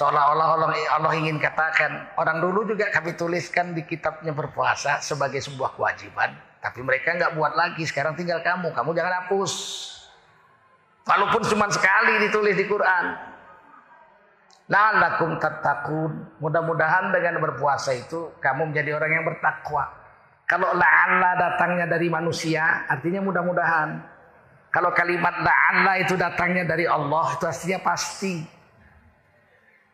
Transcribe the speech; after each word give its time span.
Seolah-olah 0.00 0.56
Allah, 0.56 0.72
Allah 0.96 1.12
ingin 1.12 1.36
katakan, 1.36 2.16
orang 2.16 2.40
dulu 2.40 2.64
juga 2.72 2.88
kami 2.88 3.20
tuliskan 3.20 3.76
di 3.76 3.84
kitabnya 3.84 4.32
berpuasa 4.32 4.96
sebagai 5.04 5.44
sebuah 5.44 5.76
kewajiban. 5.76 6.32
Tapi 6.56 6.80
mereka 6.80 7.20
nggak 7.20 7.36
buat 7.36 7.52
lagi, 7.52 7.84
sekarang 7.84 8.16
tinggal 8.16 8.40
kamu, 8.40 8.72
kamu 8.72 8.96
jangan 8.96 9.12
hapus. 9.20 9.52
Walaupun 11.04 11.44
cuma 11.52 11.68
sekali 11.68 12.16
ditulis 12.16 12.56
di 12.56 12.64
Quran. 12.64 13.12
La'allakum 14.72 15.36
tattaqun. 15.36 16.40
Mudah-mudahan 16.40 17.12
dengan 17.12 17.36
berpuasa 17.44 17.92
itu 17.92 18.32
kamu 18.40 18.72
menjadi 18.72 18.96
orang 18.96 19.20
yang 19.20 19.24
bertakwa. 19.28 19.84
Kalau 20.48 20.80
la'alla 20.80 21.36
datangnya 21.36 21.84
dari 21.84 22.08
manusia, 22.08 22.88
artinya 22.88 23.20
mudah-mudahan. 23.20 24.00
Kalau 24.72 24.96
kalimat 24.96 25.44
la'alla 25.44 26.00
itu 26.00 26.16
datangnya 26.16 26.64
dari 26.64 26.88
Allah, 26.88 27.36
itu 27.36 27.44
artinya 27.44 27.84
pasti. 27.84 28.59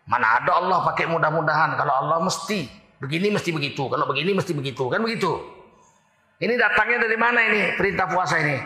Mana 0.06 0.38
ada 0.38 0.62
Allah 0.62 0.78
pakai 0.86 1.10
mudah-mudahan. 1.10 1.74
Kalau 1.74 1.94
Allah 2.06 2.22
mesti 2.22 2.70
begini 3.02 3.34
mesti 3.34 3.50
begitu. 3.50 3.90
Kalau 3.90 4.06
begini 4.06 4.38
mesti 4.38 4.54
begitu. 4.54 4.86
Kan 4.86 5.02
begitu. 5.02 5.34
Ini 6.38 6.54
datangnya 6.54 7.04
dari 7.08 7.18
mana 7.18 7.40
ini 7.42 7.74
perintah 7.74 8.06
puasa 8.06 8.38
ini? 8.38 8.56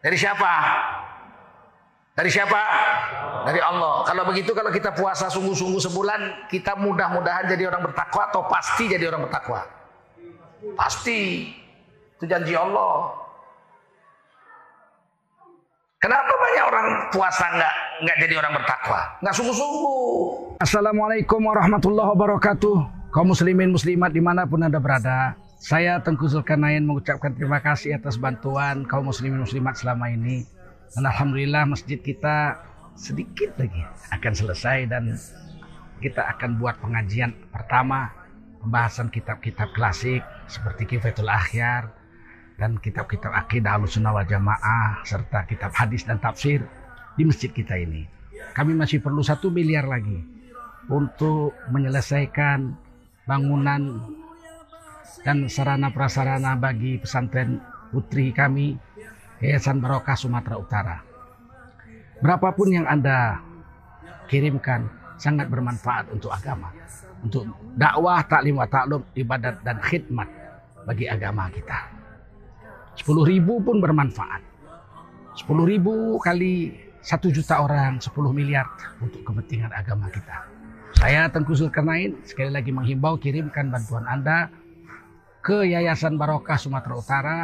Dari 0.00 0.16
siapa? 0.16 0.52
Dari 2.16 2.30
siapa? 2.32 2.60
Dari 3.44 3.60
Allah. 3.60 4.06
Kalau 4.06 4.22
begitu 4.24 4.56
kalau 4.56 4.70
kita 4.72 4.94
puasa 4.94 5.28
sungguh-sungguh 5.28 5.82
sebulan, 5.84 6.50
kita 6.50 6.78
mudah-mudahan 6.78 7.50
jadi 7.50 7.68
orang 7.68 7.86
bertakwa 7.90 8.30
atau 8.30 8.42
pasti 8.46 8.88
jadi 8.88 9.10
orang 9.10 9.26
bertakwa? 9.26 9.66
Pasti. 10.74 11.50
Itu 12.18 12.24
janji 12.26 12.54
Allah. 12.54 13.14
Kenapa 15.98 16.30
banyak 16.30 16.64
orang 16.66 16.86
puasa 17.10 17.44
nggak 17.58 17.74
nggak 18.02 18.16
jadi 18.22 18.34
orang 18.38 18.52
bertakwa? 18.54 19.00
Nggak 19.22 19.34
sungguh-sungguh. 19.34 20.10
Assalamualaikum 20.62 21.40
warahmatullahi 21.42 22.08
wabarakatuh. 22.14 22.76
Kaum 23.10 23.32
muslimin 23.32 23.74
muslimat 23.74 24.14
di 24.14 24.22
mana 24.22 24.46
pun 24.46 24.62
anda 24.62 24.78
berada. 24.78 25.34
Saya 25.58 25.98
Tengku 25.98 26.30
Zulkarnain 26.30 26.86
mengucapkan 26.86 27.34
terima 27.34 27.58
kasih 27.58 27.98
atas 27.98 28.14
bantuan 28.14 28.86
kaum 28.86 29.10
muslimin 29.10 29.42
muslimat 29.42 29.74
selama 29.74 30.06
ini 30.06 30.46
dan 30.94 31.02
Alhamdulillah 31.02 31.66
masjid 31.66 31.98
kita 31.98 32.62
sedikit 32.94 33.58
lagi 33.58 33.82
akan 34.14 34.32
selesai 34.38 34.86
dan 34.86 35.18
kita 35.98 36.30
akan 36.30 36.62
buat 36.62 36.78
pengajian 36.78 37.34
pertama 37.50 38.14
pembahasan 38.62 39.10
kitab-kitab 39.10 39.74
klasik 39.74 40.22
seperti 40.46 40.94
Kifatul 40.94 41.26
Akhyar 41.26 41.90
dan 42.54 42.78
kitab-kitab 42.78 43.34
akidah 43.34 43.82
sunnah 43.90 44.14
wal 44.14 44.26
jamaah 44.30 45.02
serta 45.02 45.42
kitab 45.50 45.74
hadis 45.74 46.06
dan 46.06 46.22
tafsir 46.22 46.62
di 47.18 47.26
masjid 47.26 47.50
kita 47.50 47.74
ini. 47.74 48.06
Kami 48.54 48.78
masih 48.78 49.02
perlu 49.02 49.18
satu 49.26 49.50
miliar 49.50 49.90
lagi 49.90 50.22
untuk 50.86 51.58
menyelesaikan 51.74 52.70
bangunan 53.26 54.14
dan 55.26 55.50
sarana 55.50 55.90
prasarana 55.90 56.54
bagi 56.54 57.02
pesantren 57.02 57.58
putri 57.90 58.30
kami 58.30 58.78
Yayasan 59.42 59.82
Barokah 59.82 60.14
Sumatera 60.14 60.56
Utara. 60.58 60.96
Berapapun 62.18 62.74
yang 62.74 62.86
Anda 62.86 63.38
kirimkan 64.26 64.90
sangat 65.18 65.46
bermanfaat 65.46 66.10
untuk 66.10 66.34
agama, 66.34 66.74
untuk 67.22 67.46
dakwah, 67.78 68.22
taklim 68.26 68.58
wa 68.58 68.66
taklum, 68.66 69.06
ibadat 69.14 69.62
dan 69.62 69.78
khidmat 69.78 70.26
bagi 70.82 71.06
agama 71.06 71.46
kita. 71.50 71.78
10 72.98 73.30
ribu 73.30 73.62
pun 73.62 73.78
bermanfaat. 73.78 74.42
10 75.38 75.46
ribu 75.70 76.18
kali 76.18 76.87
1 77.02 77.34
juta 77.34 77.62
orang, 77.62 78.02
10 78.02 78.10
miliar 78.34 78.66
untuk 78.98 79.22
kepentingan 79.22 79.70
agama 79.70 80.10
kita. 80.10 80.48
Saya 80.98 81.30
Tengku 81.30 81.54
Zulkarnain 81.54 82.18
sekali 82.26 82.50
lagi 82.50 82.74
menghimbau 82.74 83.20
kirimkan 83.22 83.70
bantuan 83.70 84.02
Anda 84.08 84.50
ke 85.38 85.62
Yayasan 85.62 86.18
Barokah 86.18 86.58
Sumatera 86.58 86.94
Utara 86.98 87.38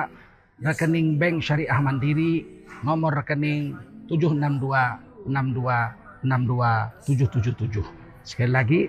rekening 0.58 1.18
Bank 1.18 1.38
Syariah 1.42 1.78
Mandiri 1.78 2.42
nomor 2.82 3.14
rekening 3.14 3.78
762 4.10 5.30
62 5.30 6.26
62 6.26 7.06
777. 7.06 8.26
Sekali 8.26 8.50
lagi 8.50 8.80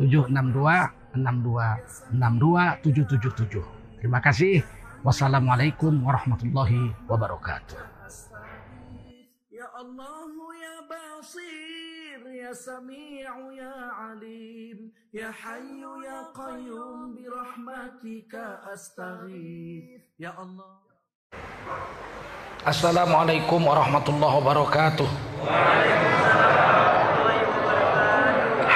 762 0.00 1.12
62 1.12 2.16
62 2.16 2.82
777. 2.82 4.00
Terima 4.00 4.20
kasih. 4.22 4.64
Wassalamualaikum 5.06 6.02
warahmatullahi 6.02 6.90
wabarakatuh. 7.06 7.95
Ya 9.76 9.84
Allah 9.84 10.24
ya 10.56 10.76
Basir 10.88 12.20
ya 12.32 12.48
Sami'u 12.56 13.52
ya 13.52 13.76
Alim 14.08 14.88
ya 15.12 15.28
Hayyu 15.28 16.00
ya 16.00 16.32
Qayyum 16.32 17.12
bi 17.12 17.28
rahmatika 17.28 18.64
astaghith. 18.72 20.00
Ya 20.16 20.32
Allah. 20.32 20.80
Assalamualaikum 22.64 23.60
warahmatullahi 23.68 24.34
wabarakatuh. 24.40 25.08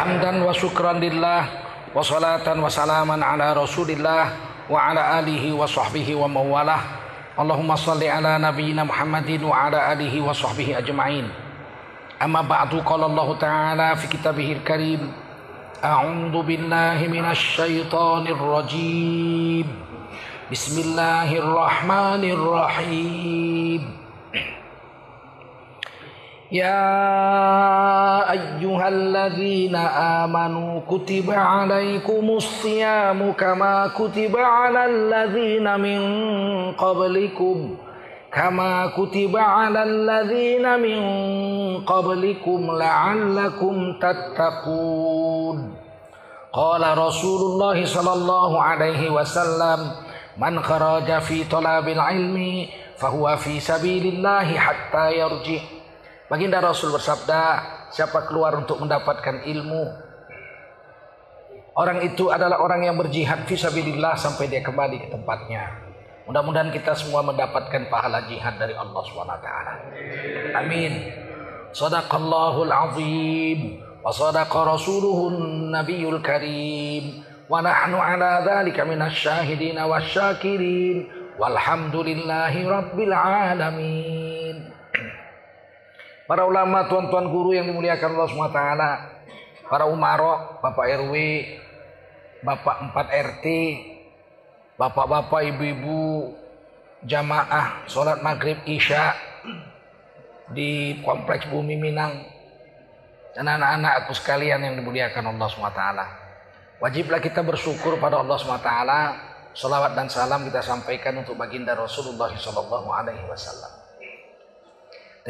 Hamdan 0.04 0.44
wa 0.44 0.52
syukran 0.52 1.00
lillah 1.00 1.48
wa 1.96 2.04
salatan 2.04 2.60
wa 2.60 2.68
salaman 2.68 3.24
ala 3.24 3.56
rasulillah 3.56 4.36
wa 4.68 4.76
ala 4.76 5.16
alihi 5.16 5.56
اللهم 7.40 7.76
صل 7.76 8.04
على 8.04 8.38
نبينا 8.38 8.84
محمد 8.84 9.42
وعلى 9.42 9.92
آله 9.92 10.20
وصحبه 10.20 10.78
أجمعين 10.78 11.28
أما 12.22 12.40
بعد 12.40 12.74
قال 12.84 13.04
الله 13.04 13.36
تعالى 13.38 13.96
في 13.96 14.06
كتابه 14.08 14.52
الكريم 14.52 15.12
أعوذ 15.84 16.42
بالله 16.42 16.98
من 17.08 17.24
الشيطان 17.24 18.26
الرجيم 18.26 19.66
بسم 20.52 20.74
الله 20.80 21.28
الرحمن 21.38 22.22
الرحيم 22.36 23.80
يا 26.52 28.32
أيها 28.32 28.88
الذين 28.88 29.76
آمنوا 30.26 30.80
كتب 30.90 31.30
عليكم 31.30 32.30
الصيام 32.30 33.32
كما 33.32 33.90
كتب 33.94 34.36
على 34.36 34.86
الذين 34.86 35.80
من 35.80 36.00
قبلكم 36.72 37.76
كما 38.32 38.86
كتب 38.86 39.36
على 39.36 39.82
الذين 39.82 40.80
من 40.80 41.00
قبلكم 41.84 42.60
لعلكم 42.78 43.92
تتقون 44.00 45.74
قال 46.52 46.98
رسول 46.98 47.40
الله 47.40 47.84
صلى 47.84 48.12
الله 48.12 48.62
عليه 48.62 49.10
وسلم 49.10 50.10
Man 50.40 50.56
kharaja 50.64 51.20
fi 51.20 51.44
talabil 51.44 52.00
ilmi 52.00 52.72
fahuwa 52.96 53.36
fi 53.36 53.60
sabilillahi 53.60 54.56
hatta 54.56 55.12
yarji. 55.12 55.79
Baginda 56.30 56.62
Rasul 56.62 56.94
bersabda, 56.94 57.42
siapa 57.91 58.22
keluar 58.30 58.54
untuk 58.54 58.78
mendapatkan 58.78 59.50
ilmu, 59.50 59.82
orang 61.74 62.06
itu 62.06 62.30
adalah 62.30 62.62
orang 62.62 62.86
yang 62.86 62.94
berjihad 62.94 63.50
fisabilillah 63.50 64.14
sampai 64.14 64.46
dia 64.46 64.62
kembali 64.62 64.96
ke 65.02 65.08
tempatnya. 65.10 65.91
Mudah-mudahan 66.30 66.70
kita 66.70 66.94
semua 66.94 67.26
mendapatkan 67.26 67.91
pahala 67.91 68.22
jihad 68.30 68.54
dari 68.62 68.78
Allah 68.78 69.02
SWT. 69.02 69.48
Amin. 70.54 71.10
Sadaqallahul 71.74 72.70
azim. 72.70 73.82
Wa 73.98 74.14
sadaqa 74.14 74.70
rasuluhun 74.70 75.74
nabiyul 75.74 76.22
karim. 76.22 77.26
Wa 77.50 77.58
nahnu 77.58 77.98
ala 77.98 78.47
dhalika 78.47 78.86
minasyahidina 78.86 79.91
wasyakirin. 79.91 81.10
Walhamdulillahi 81.34 82.62
rabbil 82.62 83.14
alamin. 83.18 84.69
Para 86.30 86.46
ulama, 86.46 86.86
tuan-tuan 86.86 87.26
guru 87.26 87.50
yang 87.58 87.66
dimuliakan 87.66 88.14
Allah 88.14 88.30
SWT 88.30 88.62
Para 89.66 89.91
umarok, 89.91 90.62
Bapak 90.62 90.86
RW 90.86 91.15
Bapak 92.47 92.77
4 92.94 93.27
RT 93.34 93.47
Bapak-bapak, 94.78 95.42
ibu-ibu 95.50 96.30
Jamaah 97.03 97.82
Sholat 97.91 98.22
maghrib 98.22 98.62
isya 98.62 99.10
Di 100.54 101.03
kompleks 101.03 101.50
bumi 101.50 101.74
Minang 101.74 102.22
Dan 103.34 103.50
anak-anakku 103.50 104.15
sekalian 104.15 104.62
yang 104.62 104.78
dimuliakan 104.78 105.34
Allah 105.34 105.50
SWT 105.50 105.82
Wajiblah 106.78 107.18
kita 107.21 107.44
bersyukur 107.44 108.00
pada 108.00 108.24
Allah 108.24 108.41
SWT. 108.41 108.72
Salawat 109.50 109.92
dan 109.92 110.09
salam 110.09 110.47
kita 110.48 110.65
sampaikan 110.65 111.12
untuk 111.21 111.36
baginda 111.36 111.77
Rasulullah 111.77 112.32
Wasallam. 112.32 113.79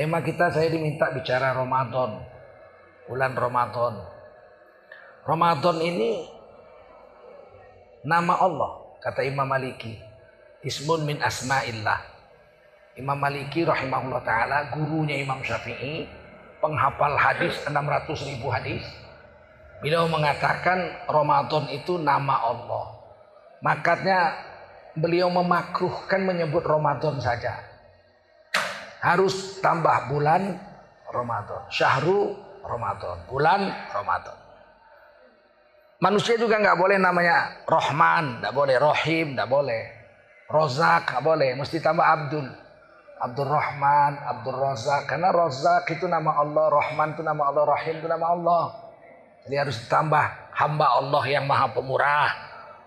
Tema 0.01 0.25
kita 0.25 0.49
saya 0.49 0.73
diminta 0.73 1.13
bicara 1.13 1.53
Ramadan, 1.53 2.25
bulan 3.05 3.37
Ramadan. 3.37 4.01
Ramadan 5.29 5.77
ini 5.77 6.25
nama 8.09 8.41
Allah, 8.41 8.97
kata 9.05 9.21
Imam 9.29 9.45
Maliki. 9.45 10.01
Ismun 10.65 11.05
min 11.05 11.21
asma'illah. 11.21 12.01
Imam 12.97 13.21
Maliki 13.21 13.61
rahimahullah 13.61 14.25
ta'ala, 14.25 14.73
gurunya 14.73 15.21
Imam 15.21 15.45
Syafi'i, 15.45 16.09
penghafal 16.65 17.21
hadis 17.21 17.61
600 17.69 18.09
ribu 18.25 18.49
hadis 18.49 18.81
Beliau 19.85 20.09
mengatakan 20.09 20.81
Ramadan 21.13 21.69
itu 21.77 22.01
nama 22.01 22.41
Allah. 22.41 23.05
Makanya 23.61 24.33
beliau 24.97 25.29
memakruhkan 25.29 26.25
menyebut 26.25 26.65
Ramadan 26.65 27.21
saja. 27.21 27.70
Harus 29.01 29.59
tambah 29.65 30.13
bulan 30.13 30.61
Ramadan. 31.09 31.61
Syahru 31.73 32.37
Ramadan. 32.61 33.17
Bulan 33.27 33.61
Ramadan. 33.93 34.37
Manusia 36.01 36.41
juga 36.41 36.57
nggak 36.57 36.81
boleh 36.81 36.97
namanya 36.97 37.65
Rohman, 37.69 38.41
nggak 38.41 38.57
boleh 38.57 38.77
Rohim, 38.81 39.37
nggak 39.37 39.51
boleh. 39.53 39.83
Rozak 40.49 41.13
nggak 41.13 41.25
boleh, 41.25 41.51
mesti 41.61 41.77
tambah 41.79 42.03
Abdul. 42.03 42.49
Abdul 43.21 43.53
Rahman, 43.53 44.17
Abdul 44.17 44.57
Rozak. 44.57 45.05
Karena 45.05 45.29
Rozak 45.29 45.85
itu 45.93 46.09
nama 46.09 46.41
Allah, 46.41 46.73
Rahman 46.73 47.13
itu 47.13 47.21
nama 47.21 47.53
Allah, 47.53 47.65
Rahim 47.69 48.01
itu 48.01 48.09
nama 48.09 48.27
Allah. 48.33 48.65
Jadi 49.45 49.55
harus 49.61 49.77
ditambah 49.85 50.25
hamba 50.57 50.87
Allah 50.97 51.25
yang 51.29 51.45
maha 51.45 51.69
pemurah, 51.69 52.33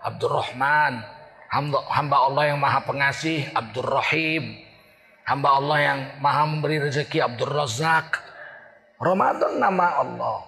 Abdul 0.02 0.34
Rahman. 0.34 1.06
Hamba, 1.54 1.86
hamba 1.86 2.16
Allah 2.18 2.44
yang 2.50 2.58
maha 2.58 2.82
pengasih, 2.82 3.46
Abdul 3.54 3.86
Rahim. 3.86 4.58
Hamba 5.24 5.56
Allah 5.56 5.78
yang 5.80 6.00
maha 6.20 6.44
memberi 6.44 6.76
rezeki, 6.84 7.24
Abdul 7.24 7.48
Razak. 7.48 8.20
Ramadan 9.00 9.56
nama 9.56 10.04
Allah. 10.04 10.44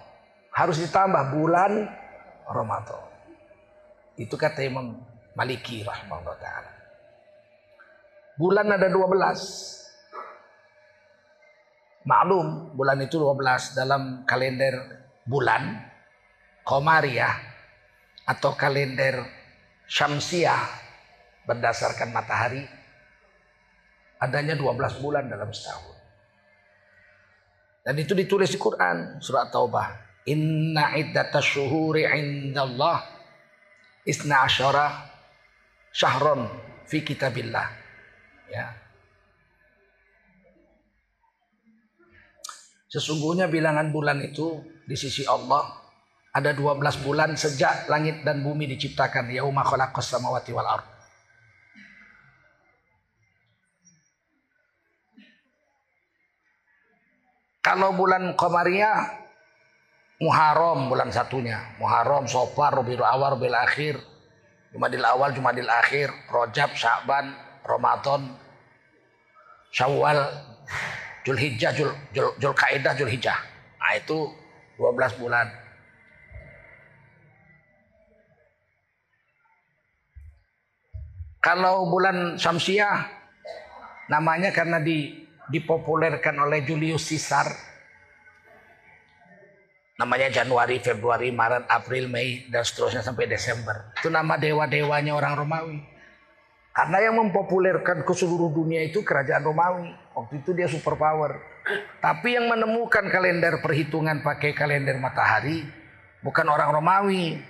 Harus 0.53 0.77
ditambah 0.81 1.33
bulan 1.33 1.89
Ramadan. 2.45 3.01
Itu 4.17 4.37
kata 4.37 4.61
Imam 4.65 4.97
Maliki 5.37 5.85
rahimahullah 5.85 6.37
ta'ala. 6.41 6.71
Bulan 8.37 8.69
ada 8.73 8.89
12. 8.89 9.85
Maklum 12.07 12.77
bulan 12.77 13.01
itu 13.03 13.19
12 13.19 13.75
dalam 13.75 14.23
kalender 14.23 14.73
bulan 15.27 15.75
Komariah 16.63 17.35
atau 18.23 18.55
kalender 18.55 19.27
Syamsiah 19.87 20.63
berdasarkan 21.43 22.11
matahari 22.15 22.63
adanya 24.17 24.57
12 24.57 25.03
bulan 25.03 25.29
dalam 25.29 25.49
setahun. 25.53 25.95
Dan 27.87 27.95
itu 28.03 28.11
ditulis 28.11 28.51
di 28.51 28.59
Quran 28.59 29.23
surat 29.23 29.47
Taubah. 29.47 29.95
Inna 30.27 30.91
iddata 30.99 31.39
syuhuri 31.39 32.03
indallah 32.03 32.99
isna 34.03 34.43
asyara 34.43 35.07
syahron 35.95 36.51
fi 36.83 36.99
kitabillah. 36.99 37.67
Ya. 38.51 38.75
Sesungguhnya 42.91 43.47
bilangan 43.47 43.91
bulan 43.91 44.19
itu 44.23 44.63
di 44.83 44.95
sisi 44.99 45.23
Allah 45.23 45.63
ada 46.31 46.51
12 46.51 47.03
bulan 47.07 47.39
sejak 47.39 47.87
langit 47.87 48.23
dan 48.27 48.43
bumi 48.43 48.67
diciptakan. 48.67 49.31
Yauma 49.31 49.63
khalaqas 49.63 50.11
samawati 50.11 50.51
wal 50.51 50.67
ard. 50.67 50.96
Kalau 57.67 57.91
bulan 57.91 58.31
Qamariyah 58.39 59.27
Muharram 60.23 60.89
bulan 60.89 61.11
satunya. 61.13 61.61
Muharram, 61.77 62.25
Sofar, 62.25 62.73
Rabiul 62.73 63.03
Awal, 63.03 63.37
Rabiul 63.37 63.53
Akhir, 63.53 63.95
Jumadil 64.73 65.05
Awal, 65.05 65.35
Jumadil 65.35 65.69
Akhir, 65.69 66.09
Rojab, 66.31 66.73
Sya'ban, 66.73 67.37
Ramadan, 67.61 68.33
Syawal, 69.69 70.25
Julhijjah, 71.21 71.75
Jul, 71.75 71.93
Jul, 72.15 72.33
Jul 72.41 72.53
Kaidah, 72.55 72.97
Julhijjah. 72.97 73.37
Nah 73.77 73.93
itu 73.93 74.31
12 74.79 75.21
bulan. 75.21 75.47
Kalau 81.43 81.91
bulan 81.93 82.41
Samsiah 82.41 83.05
namanya 84.09 84.49
karena 84.49 84.81
di, 84.81 85.26
dipopulerkan 85.47 86.35
oleh 86.43 86.63
Julius 86.63 87.07
Caesar. 87.07 87.47
Namanya 89.97 90.29
Januari, 90.29 90.77
Februari, 90.77 91.33
Maret, 91.33 91.65
April, 91.65 92.05
Mei, 92.05 92.45
dan 92.53 92.61
seterusnya 92.61 93.01
sampai 93.01 93.25
Desember. 93.25 93.97
Itu 93.97 94.13
nama 94.13 94.37
dewa-dewanya 94.37 95.17
orang 95.17 95.33
Romawi. 95.33 95.81
Karena 96.69 97.09
yang 97.09 97.17
mempopulerkan 97.17 98.05
ke 98.05 98.13
seluruh 98.13 98.53
dunia 98.53 98.85
itu 98.85 99.01
kerajaan 99.01 99.41
Romawi. 99.41 99.89
Waktu 100.13 100.45
itu 100.45 100.53
dia 100.53 100.69
super 100.69 100.93
power. 100.93 101.41
Tapi 101.97 102.37
yang 102.37 102.45
menemukan 102.45 103.09
kalender 103.09 103.57
perhitungan 103.65 104.21
pakai 104.21 104.53
kalender 104.53 105.01
matahari 105.01 105.65
bukan 106.21 106.45
orang 106.45 106.69
Romawi. 106.77 107.41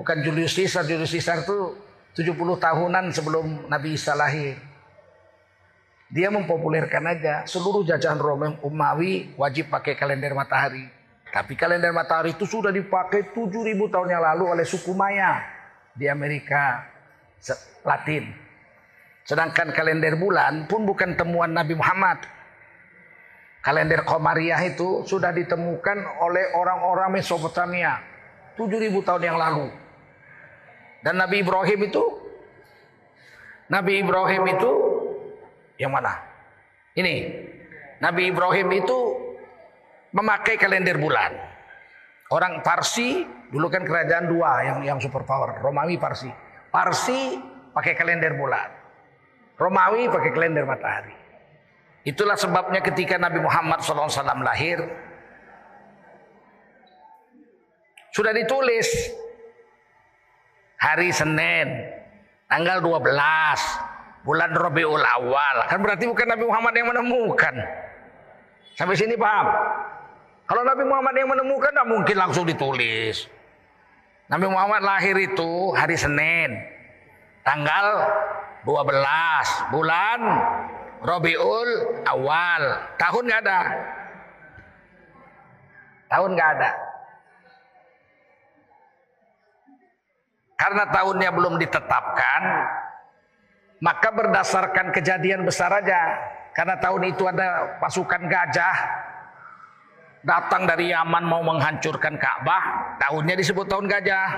Bukan 0.00 0.24
Julius 0.24 0.56
Caesar. 0.56 0.88
Julius 0.88 1.12
Caesar 1.12 1.44
itu 1.44 1.76
70 2.16 2.32
tahunan 2.56 3.12
sebelum 3.12 3.68
Nabi 3.68 4.00
Isa 4.00 4.16
lahir. 4.16 4.69
Dia 6.10 6.26
mempopulerkan 6.26 7.06
aja 7.06 7.46
seluruh 7.46 7.86
jajahan 7.86 8.18
Umawi 8.66 9.30
wajib 9.38 9.70
pakai 9.70 9.94
kalender 9.94 10.34
matahari. 10.34 10.90
Tapi 11.30 11.54
kalender 11.54 11.94
matahari 11.94 12.34
itu 12.34 12.42
sudah 12.42 12.74
dipakai 12.74 13.30
7000 13.30 13.78
tahun 13.86 14.08
yang 14.10 14.22
lalu 14.34 14.44
oleh 14.50 14.66
suku 14.66 14.90
Maya 14.90 15.38
di 15.94 16.10
Amerika 16.10 16.82
Latin. 17.86 18.26
Sedangkan 19.22 19.70
kalender 19.70 20.18
bulan 20.18 20.66
pun 20.66 20.82
bukan 20.82 21.14
temuan 21.14 21.54
Nabi 21.54 21.78
Muhammad. 21.78 22.26
Kalender 23.62 24.02
Komariah 24.02 24.58
itu 24.66 25.06
sudah 25.06 25.30
ditemukan 25.30 26.26
oleh 26.26 26.58
orang-orang 26.58 27.22
Mesopotamia 27.22 28.02
7000 28.58 28.90
tahun 29.06 29.22
yang 29.22 29.38
lalu. 29.38 29.70
Dan 31.06 31.22
Nabi 31.22 31.46
Ibrahim 31.46 31.80
itu 31.86 32.04
Nabi 33.70 34.02
Ibrahim 34.02 34.42
itu 34.50 34.89
yang 35.80 35.96
mana? 35.96 36.20
Ini. 36.92 37.48
Nabi 38.04 38.28
Ibrahim 38.28 38.68
itu 38.76 38.98
memakai 40.12 40.60
kalender 40.60 41.00
bulan. 41.00 41.32
Orang 42.30 42.60
Parsi 42.60 43.24
dulu 43.50 43.66
kan 43.72 43.82
kerajaan 43.82 44.30
dua 44.30 44.62
yang 44.62 44.78
yang 44.84 44.98
super 45.00 45.24
power, 45.24 45.58
Romawi 45.64 45.96
Parsi. 45.96 46.30
Parsi 46.70 47.36
pakai 47.72 47.96
kalender 47.96 48.36
bulan. 48.36 48.68
Romawi 49.58 50.08
pakai 50.08 50.30
kalender 50.32 50.64
matahari. 50.64 51.12
Itulah 52.06 52.38
sebabnya 52.38 52.80
ketika 52.80 53.20
Nabi 53.20 53.44
Muhammad 53.44 53.84
SAW 53.84 54.08
lahir 54.40 54.80
sudah 58.16 58.32
ditulis 58.32 58.88
hari 60.80 61.12
Senin 61.12 61.92
tanggal 62.48 62.80
12 62.80 63.89
bulan 64.24 64.50
Rabiul 64.52 65.04
Awal. 65.04 65.56
Kan 65.68 65.80
berarti 65.80 66.04
bukan 66.08 66.26
Nabi 66.28 66.44
Muhammad 66.44 66.72
yang 66.76 66.88
menemukan. 66.92 67.54
Sampai 68.76 68.96
sini 68.96 69.16
paham? 69.16 69.46
Kalau 70.48 70.62
Nabi 70.66 70.82
Muhammad 70.82 71.14
yang 71.14 71.30
menemukan 71.30 71.70
tidak 71.70 71.88
mungkin 71.88 72.16
langsung 72.18 72.44
ditulis. 72.48 73.30
Nabi 74.26 74.46
Muhammad 74.50 74.82
lahir 74.82 75.14
itu 75.18 75.74
hari 75.74 75.94
Senin. 75.94 76.58
Tanggal 77.46 77.86
12 78.66 79.72
bulan 79.72 80.20
Robiul 81.00 81.70
Awal. 82.04 82.62
Tahun 82.98 83.22
nggak 83.26 83.42
ada. 83.46 83.60
Tahun 86.10 86.30
nggak 86.34 86.50
ada. 86.58 86.70
Karena 90.60 90.84
tahunnya 90.92 91.30
belum 91.32 91.56
ditetapkan, 91.56 92.42
maka 93.80 94.08
berdasarkan 94.12 94.92
kejadian 94.92 95.44
besar 95.44 95.72
aja. 95.72 96.16
Karena 96.52 96.76
tahun 96.76 97.10
itu 97.10 97.24
ada 97.24 97.78
pasukan 97.80 98.26
gajah 98.28 98.76
datang 100.20 100.68
dari 100.68 100.92
Yaman 100.92 101.24
mau 101.24 101.40
menghancurkan 101.40 102.20
Ka'bah, 102.20 102.96
tahunnya 103.00 103.34
disebut 103.40 103.66
tahun 103.68 103.88
gajah. 103.88 104.28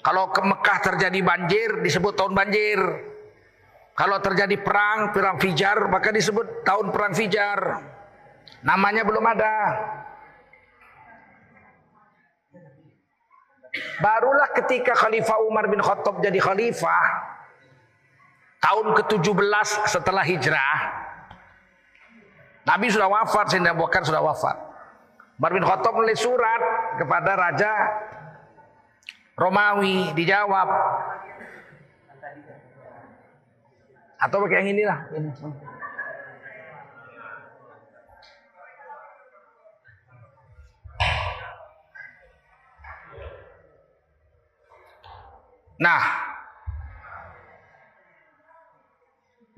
Kalau 0.00 0.32
ke 0.32 0.40
Mekah 0.40 0.78
terjadi 0.80 1.20
banjir, 1.20 1.70
disebut 1.84 2.16
tahun 2.16 2.32
banjir. 2.32 2.80
Kalau 3.92 4.16
terjadi 4.24 4.56
perang, 4.64 5.12
perang 5.12 5.36
Fijar, 5.36 5.76
maka 5.92 6.08
disebut 6.08 6.64
tahun 6.64 6.88
perang 6.88 7.12
Fijar. 7.12 7.84
Namanya 8.64 9.04
belum 9.04 9.24
ada. 9.28 9.54
Barulah 14.00 14.50
ketika 14.56 14.96
Khalifah 14.96 15.38
Umar 15.44 15.68
bin 15.68 15.84
Khattab 15.84 16.24
jadi 16.24 16.40
khalifah, 16.42 17.04
tahun 18.60 18.86
ke-17 19.00 19.68
setelah 19.88 20.24
hijrah 20.24 20.78
Nabi 22.68 22.86
sudah 22.92 23.08
wafat, 23.08 23.50
Sayyidina 23.50 23.72
Abu 23.74 23.88
Bakar 23.88 24.04
sudah 24.04 24.22
wafat. 24.22 24.56
Umar 25.40 25.56
bin 25.56 25.64
Khattab 25.64 25.96
menulis 25.96 26.20
surat 26.20 26.60
kepada 27.00 27.32
Raja 27.32 27.72
Romawi 29.40 30.12
dijawab 30.12 30.68
atau 34.20 34.36
pakai 34.44 34.56
yang 34.60 34.76
inilah 34.76 34.98
Nah, 45.80 46.29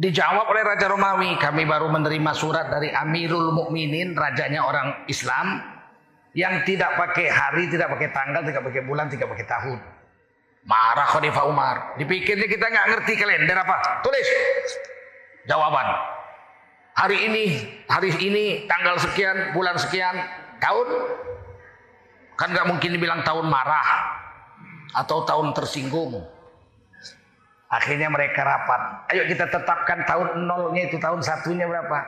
dijawab 0.03 0.51
oleh 0.51 0.67
Raja 0.67 0.91
Romawi, 0.91 1.39
kami 1.39 1.63
baru 1.63 1.87
menerima 1.87 2.35
surat 2.35 2.67
dari 2.67 2.91
Amirul 2.91 3.55
Mukminin, 3.55 4.19
rajanya 4.19 4.67
orang 4.67 5.07
Islam, 5.07 5.63
yang 6.35 6.67
tidak 6.67 6.99
pakai 6.99 7.31
hari, 7.31 7.71
tidak 7.71 7.95
pakai 7.95 8.11
tanggal, 8.11 8.43
tidak 8.43 8.67
pakai 8.67 8.83
bulan, 8.83 9.07
tidak 9.07 9.31
pakai 9.31 9.47
tahun. 9.47 9.79
Marah 10.67 11.07
Khalifah 11.07 11.45
Umar. 11.47 11.77
Dipikirnya 12.03 12.51
kita 12.51 12.67
nggak 12.67 12.87
ngerti 12.95 13.13
kalender 13.15 13.57
apa. 13.63 14.03
Tulis 14.03 14.29
jawaban. 15.47 15.87
Hari 16.93 17.19
ini, 17.31 17.45
hari 17.87 18.11
ini, 18.19 18.45
tanggal 18.67 18.99
sekian, 18.99 19.55
bulan 19.55 19.79
sekian, 19.79 20.19
tahun. 20.59 20.89
Kan 22.39 22.51
nggak 22.51 22.67
mungkin 22.69 22.91
dibilang 22.91 23.23
tahun 23.23 23.47
marah 23.47 23.87
atau 24.99 25.23
tahun 25.23 25.55
tersinggung. 25.55 26.42
Akhirnya 27.73 28.13
mereka 28.13 28.45
rapat. 28.45 29.09
Ayo 29.17 29.25
kita 29.25 29.49
tetapkan 29.49 30.05
tahun 30.05 30.45
nolnya 30.45 30.93
itu 30.93 31.01
tahun 31.01 31.25
satunya 31.25 31.65
berapa? 31.65 32.05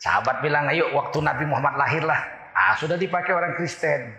Sahabat 0.00 0.40
bilang, 0.40 0.64
ayo 0.72 0.96
waktu 0.96 1.20
Nabi 1.20 1.44
Muhammad 1.44 1.76
lahirlah. 1.76 2.20
Ah, 2.56 2.72
sudah 2.80 2.96
dipakai 2.96 3.36
orang 3.36 3.52
Kristen. 3.52 4.16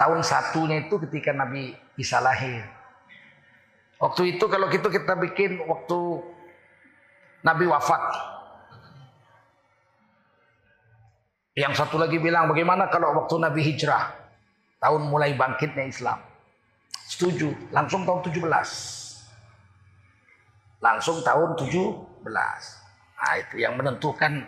Tahun 0.00 0.20
satunya 0.24 0.88
itu 0.88 0.96
ketika 1.04 1.36
Nabi 1.36 1.76
Isa 2.00 2.24
lahir. 2.24 2.64
Waktu 4.00 4.36
itu 4.36 4.44
kalau 4.48 4.72
gitu 4.72 4.88
kita 4.88 5.16
bikin 5.20 5.60
waktu 5.68 5.98
Nabi 7.44 7.64
wafat. 7.68 8.04
Yang 11.56 11.84
satu 11.84 12.00
lagi 12.00 12.16
bilang 12.20 12.48
bagaimana 12.48 12.88
kalau 12.88 13.12
waktu 13.24 13.36
Nabi 13.40 13.60
hijrah. 13.60 14.12
Tahun 14.80 15.02
mulai 15.08 15.32
bangkitnya 15.32 15.88
Islam. 15.88 16.35
Setuju. 17.16 17.48
Langsung 17.72 18.04
tahun 18.04 18.20
17. 18.28 18.44
Langsung 20.84 21.24
tahun 21.24 21.56
17. 21.56 21.72
Nah 23.16 23.34
itu 23.40 23.56
yang 23.56 23.80
menentukan 23.80 24.44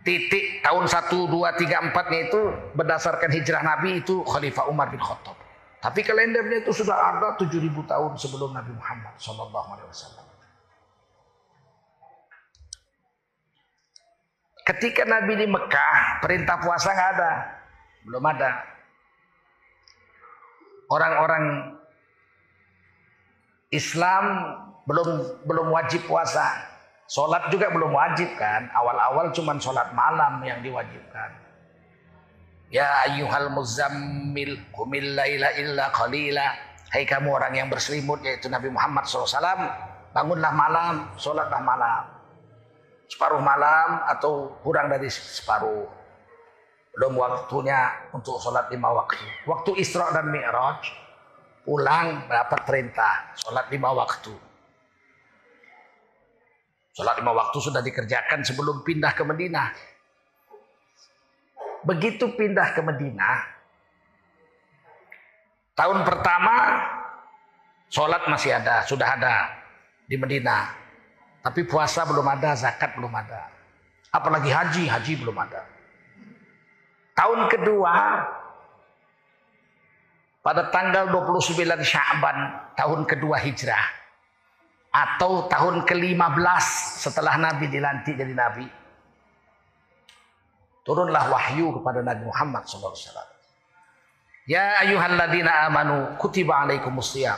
titik 0.00 0.64
tahun 0.64 0.88
1, 0.88 1.12
2, 1.28 1.28
3, 1.28 1.92
4 1.92 2.08
nya 2.08 2.20
itu 2.32 2.40
berdasarkan 2.72 3.28
hijrah 3.28 3.60
Nabi 3.60 4.00
itu 4.00 4.24
Khalifah 4.24 4.72
Umar 4.72 4.88
bin 4.88 5.04
Khattab. 5.04 5.36
Tapi 5.84 6.00
kalendernya 6.00 6.64
itu 6.64 6.72
sudah 6.72 6.96
ada 6.96 7.36
7000 7.36 7.84
tahun 7.84 8.12
sebelum 8.16 8.56
Nabi 8.56 8.72
Muhammad 8.72 9.12
sallallahu 9.20 9.68
alaihi 9.76 9.88
wasallam. 9.92 10.26
Ketika 14.64 15.04
Nabi 15.04 15.44
di 15.44 15.46
Mekah, 15.48 16.24
perintah 16.24 16.56
puasa 16.56 16.96
nggak 16.96 17.10
ada. 17.20 17.32
Belum 18.08 18.24
ada. 18.24 18.79
Orang-orang 20.90 21.78
Islam 23.70 24.24
belum 24.90 25.08
belum 25.46 25.66
wajib 25.70 26.02
puasa. 26.10 26.66
Sholat 27.06 27.50
juga 27.54 27.70
belum 27.70 27.94
wajib 27.94 28.34
kan. 28.34 28.66
Awal-awal 28.74 29.30
cuma 29.30 29.54
sholat 29.62 29.94
malam 29.94 30.42
yang 30.42 30.58
diwajibkan. 30.62 31.30
Ya 32.70 33.06
ayyuhal 33.06 33.50
muzammil 33.50 34.58
kumil 34.74 35.14
laila 35.14 35.54
illa 35.58 35.90
qalila. 35.94 36.54
Hai 36.90 37.06
kamu 37.06 37.30
orang 37.30 37.54
yang 37.54 37.68
berselimut 37.70 38.22
yaitu 38.26 38.50
Nabi 38.50 38.70
Muhammad 38.70 39.06
SAW. 39.06 39.30
Bangunlah 40.10 40.50
malam, 40.50 40.94
sholatlah 41.14 41.62
malam. 41.62 42.02
Separuh 43.06 43.42
malam 43.42 44.06
atau 44.10 44.58
kurang 44.62 44.90
dari 44.90 45.06
separuh. 45.06 45.99
Belum 46.96 47.16
waktunya 47.16 48.10
untuk 48.10 48.42
sholat 48.42 48.66
lima 48.68 48.90
waktu. 48.90 49.22
Waktu 49.46 49.78
Isra 49.78 50.10
dan 50.10 50.28
Mi'raj. 50.28 50.82
Pulang 51.60 52.26
dapat 52.26 52.66
perintah. 52.66 53.36
Sholat 53.36 53.70
lima 53.70 53.94
waktu. 53.94 54.32
Sholat 56.96 57.22
lima 57.22 57.32
waktu 57.32 57.58
sudah 57.62 57.80
dikerjakan 57.84 58.42
sebelum 58.42 58.82
pindah 58.82 59.14
ke 59.14 59.22
Madinah. 59.22 59.68
Begitu 61.80 62.36
pindah 62.36 62.76
ke 62.76 62.84
Madinah, 62.84 63.40
tahun 65.72 66.04
pertama 66.04 66.76
sholat 67.88 68.28
masih 68.28 68.52
ada, 68.52 68.84
sudah 68.84 69.16
ada 69.16 69.48
di 70.04 70.20
Madinah. 70.20 70.76
Tapi 71.40 71.64
puasa 71.64 72.04
belum 72.04 72.28
ada, 72.28 72.52
zakat 72.52 73.00
belum 73.00 73.08
ada. 73.16 73.48
Apalagi 74.12 74.52
haji, 74.52 74.92
haji 74.92 75.24
belum 75.24 75.32
ada. 75.40 75.64
Tahun 77.20 77.52
kedua, 77.52 77.94
pada 80.40 80.72
tanggal 80.72 81.12
29 81.12 81.52
Syaban 81.84 82.48
tahun 82.72 83.04
kedua 83.04 83.36
hijrah, 83.44 83.84
atau 84.88 85.44
tahun 85.44 85.84
ke-15 85.84 86.64
setelah 86.96 87.36
Nabi 87.36 87.68
dilantik 87.68 88.16
jadi 88.16 88.32
Nabi. 88.32 88.64
Turunlah 90.80 91.28
wahyu 91.28 91.76
kepada 91.76 92.00
Nabi 92.00 92.24
Muhammad 92.24 92.64
SAW. 92.64 92.96
Ya 94.48 94.80
ayuhalladzina 94.80 95.68
amanu 95.68 96.16
kutiba 96.16 96.64
alaikumus 96.64 97.12
siyam. 97.12 97.36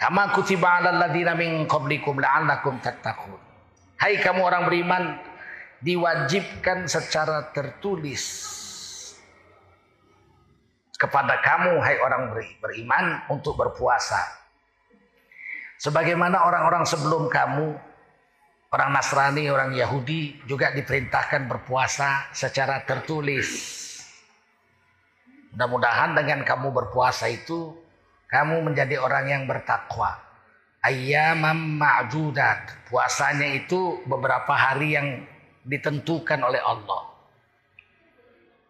Kama 0.00 0.32
kutiba 0.32 0.80
alal 0.80 0.96
ladzina 0.96 1.36
min 1.36 1.68
qablikum 1.68 2.16
la'allakum 2.16 2.80
tattaqun. 2.80 3.36
Hai 4.00 4.16
kamu 4.24 4.40
orang 4.40 4.72
beriman, 4.72 5.20
diwajibkan 5.84 6.88
secara 6.88 7.52
tertulis 7.52 8.56
kepada 11.00 11.40
kamu 11.40 11.80
hai 11.80 11.96
orang 11.96 12.36
beriman 12.60 13.24
untuk 13.32 13.56
berpuasa 13.56 14.40
Sebagaimana 15.80 16.44
orang-orang 16.44 16.84
sebelum 16.84 17.32
kamu, 17.32 17.72
orang 18.68 18.90
Nasrani, 18.92 19.48
orang 19.48 19.72
Yahudi 19.72 20.44
juga 20.44 20.76
diperintahkan 20.76 21.48
berpuasa 21.48 22.28
secara 22.36 22.84
tertulis. 22.84 23.48
Mudah-mudahan 25.56 26.12
dengan 26.12 26.44
kamu 26.44 26.68
berpuasa 26.68 27.32
itu, 27.32 27.72
kamu 28.28 28.60
menjadi 28.60 29.00
orang 29.00 29.24
yang 29.32 29.42
bertakwa. 29.48 30.20
Ayyamam 30.84 31.80
ma'judat. 31.80 32.92
Puasanya 32.92 33.48
itu 33.48 34.04
beberapa 34.04 34.52
hari 34.52 35.00
yang 35.00 35.24
ditentukan 35.64 36.44
oleh 36.44 36.60
Allah. 36.60 37.08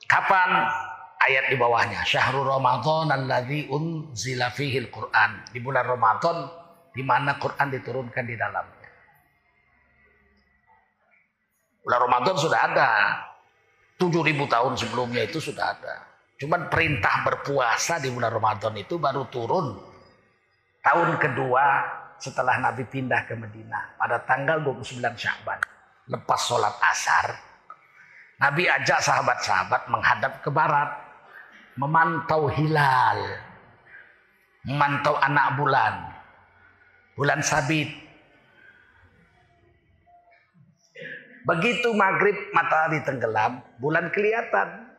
Kapan? 0.07 0.51
Ayat 1.21 1.53
di 1.53 1.57
bawahnya. 1.61 2.01
Syahrul 2.09 2.49
Ramadan 2.49 3.13
alladzi 3.13 3.69
unzila 3.69 4.49
fihil 4.53 4.89
Qur'an. 4.89 5.45
Di 5.53 5.61
bulan 5.61 5.85
Ramadan 5.85 6.49
di 6.97 7.03
mana 7.05 7.37
Quran 7.37 7.69
diturunkan 7.69 8.25
di 8.25 8.37
dalamnya. 8.41 8.89
Bulan 11.85 12.01
Ramadan 12.09 12.37
sudah 12.41 12.61
ada. 12.73 12.91
7000 14.01 14.49
tahun 14.49 14.73
sebelumnya 14.81 15.29
itu 15.29 15.45
sudah 15.45 15.77
ada. 15.77 15.95
Cuman 16.41 16.73
perintah 16.73 17.21
berpuasa 17.21 18.01
di 18.01 18.09
bulan 18.09 18.33
Ramadan 18.33 18.73
itu 18.81 18.97
baru 18.97 19.29
turun 19.29 19.77
tahun 20.81 21.21
kedua 21.21 21.65
setelah 22.17 22.57
Nabi 22.61 22.89
pindah 22.89 23.29
ke 23.29 23.37
Medina 23.37 23.93
pada 24.01 24.25
tanggal 24.25 24.65
29 24.65 25.05
Syaban. 25.21 25.61
Lepas 26.09 26.41
sholat 26.49 26.75
asar, 26.81 27.37
Nabi 28.41 28.65
ajak 28.65 29.05
sahabat-sahabat 29.05 29.93
menghadap 29.93 30.33
ke 30.41 30.49
barat, 30.49 30.89
memantau 31.79 32.51
hilal, 32.51 33.19
memantau 34.67 35.15
anak 35.21 35.47
bulan, 35.59 35.95
bulan 37.15 37.41
sabit. 37.45 37.91
Begitu 41.47 41.91
maghrib 41.97 42.37
matahari 42.55 43.03
tenggelam, 43.03 43.63
bulan 43.81 44.13
kelihatan. 44.13 44.91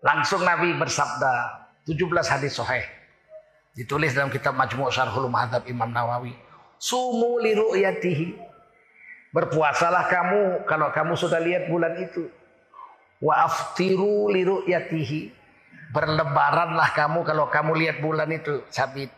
Langsung 0.00 0.40
Nabi 0.46 0.72
bersabda, 0.80 1.60
17 1.84 2.06
hadis 2.28 2.56
sahih. 2.56 2.84
Ditulis 3.76 4.12
dalam 4.12 4.32
kitab 4.32 4.56
Majmu' 4.56 4.90
Syarhul 4.90 5.30
Muhadzab 5.30 5.64
Imam 5.68 5.88
Nawawi. 5.88 6.34
Sumu 6.80 7.38
li 7.38 7.52
ru'yatihi. 7.54 8.36
Berpuasalah 9.30 10.10
kamu 10.10 10.66
kalau 10.66 10.90
kamu 10.90 11.14
sudah 11.14 11.38
lihat 11.38 11.70
bulan 11.70 11.94
itu. 12.02 12.26
Wa 13.20 13.46
aftiru 13.46 14.32
li 14.32 14.42
ru'yatihi. 14.42 15.20
Berlebaranlah 15.90 16.94
kamu 16.94 17.26
kalau 17.26 17.46
kamu 17.52 17.72
lihat 17.76 17.96
bulan 18.00 18.30
itu 18.32 18.64
sabit. 18.70 19.10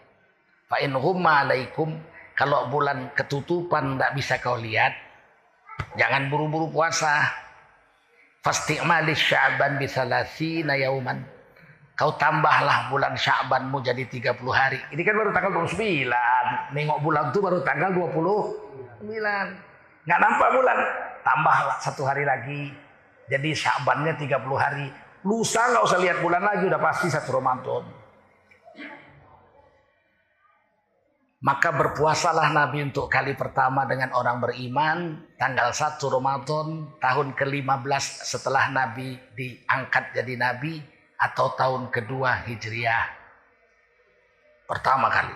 Fa 0.66 0.80
in 0.80 0.96
alaikum 0.96 2.00
kalau 2.32 2.72
bulan 2.72 3.12
ketutupan 3.12 3.94
tidak 4.00 4.12
bisa 4.16 4.40
kau 4.40 4.56
lihat, 4.56 4.96
jangan 6.00 6.32
buru-buru 6.32 6.72
puasa. 6.72 7.28
Fasti'mali 8.42 9.14
sya'ban 9.14 9.78
bisalasina 9.78 10.74
yauman. 10.74 11.22
Kau 11.92 12.16
tambahlah 12.18 12.88
bulan 12.90 13.14
Sya'banmu 13.14 13.84
jadi 13.84 14.08
30 14.08 14.42
hari. 14.50 14.80
Ini 14.90 15.02
kan 15.04 15.14
baru 15.14 15.30
tanggal 15.30 15.52
29. 15.54 16.08
Nengok 16.74 16.98
bulan 17.04 17.30
itu 17.30 17.38
baru 17.38 17.60
tanggal 17.62 17.90
29. 17.94 19.06
Nggak 20.08 20.18
nampak 20.18 20.48
bulan. 20.50 20.78
Tambahlah 21.22 21.76
satu 21.78 22.02
hari 22.02 22.26
lagi. 22.26 22.74
Jadi 23.30 23.50
Sya'bannya 23.54 24.18
30 24.18 24.58
hari. 24.58 24.86
Lusa 25.22 25.70
nggak 25.70 25.84
usah 25.86 25.98
lihat 26.02 26.18
bulan 26.18 26.42
lagi 26.42 26.66
udah 26.66 26.82
pasti 26.82 27.06
satu 27.06 27.38
Ramadan. 27.38 28.02
Maka 31.42 31.74
berpuasalah 31.74 32.54
Nabi 32.54 32.86
untuk 32.86 33.10
kali 33.10 33.34
pertama 33.34 33.82
dengan 33.82 34.14
orang 34.14 34.38
beriman 34.38 35.26
tanggal 35.34 35.74
1 35.74 35.98
Ramadan 35.98 36.86
tahun 37.02 37.34
ke-15 37.34 38.04
setelah 38.22 38.70
Nabi 38.70 39.18
diangkat 39.34 40.14
jadi 40.14 40.38
Nabi 40.38 40.78
atau 41.18 41.50
tahun 41.58 41.90
kedua 41.90 42.46
Hijriah. 42.46 43.06
Pertama 44.70 45.10
kali. 45.10 45.34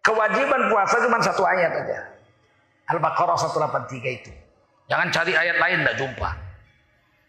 Kewajiban 0.00 0.72
puasa 0.72 1.04
cuma 1.04 1.20
satu 1.20 1.44
ayat 1.44 1.84
aja. 1.84 1.98
Al-Baqarah 2.96 3.36
183 3.36 4.18
itu. 4.24 4.32
Jangan 4.90 5.08
cari 5.14 5.32
ayat 5.38 5.56
lain, 5.62 5.78
tidak 5.86 5.96
jumpa. 6.02 6.30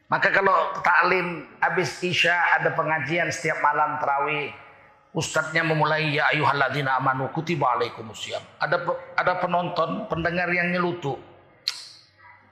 Maka 0.09 0.27
kalau 0.33 0.75
taklim 0.81 1.47
habis 1.61 2.01
Isya 2.03 2.59
ada 2.59 2.75
pengajian 2.75 3.31
setiap 3.31 3.63
malam 3.63 3.95
terawih 4.01 4.51
Ustadznya 5.11 5.67
memulai 5.67 6.15
ya 6.15 6.31
ayuhalladzina 6.31 6.95
amanu 6.95 7.27
kutiba 7.35 7.75
alaikumusiyam. 7.75 8.39
Ada 8.63 8.79
ada 9.19 9.43
penonton, 9.43 10.07
pendengar 10.07 10.47
yang 10.47 10.71
nyelutu. 10.71 11.19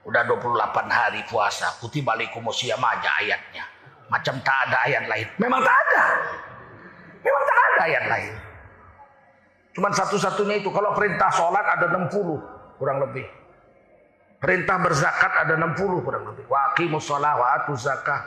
Udah 0.04 0.28
28 0.28 0.84
hari 0.92 1.24
puasa, 1.24 1.72
kutiba 1.80 2.12
alaikumusiyam 2.12 2.76
aja 2.84 3.16
ayatnya. 3.16 3.64
Macam 4.12 4.36
tak 4.44 4.68
ada 4.68 4.76
ayat 4.84 5.08
lain. 5.08 5.26
Memang 5.40 5.64
tak 5.64 5.72
ada. 5.72 6.02
Memang 7.24 7.44
tak 7.48 7.56
ada 7.56 7.80
ayat 7.88 8.04
lain. 8.12 8.32
Cuman 9.72 9.92
satu-satunya 9.96 10.60
itu 10.60 10.68
kalau 10.68 10.92
perintah 10.92 11.32
sholat 11.32 11.64
ada 11.64 11.88
60 11.96 12.76
kurang 12.76 13.00
lebih. 13.08 13.24
Perintah 14.40 14.80
berzakat 14.80 15.44
ada 15.44 15.52
60 15.52 16.00
kurang 16.00 16.24
lebih. 16.32 16.48
Wa 16.48 16.72
aqimus 16.72 17.04
shalah 17.04 17.36
wa 17.36 17.46
atuz 17.60 17.84
zakah. 17.84 18.24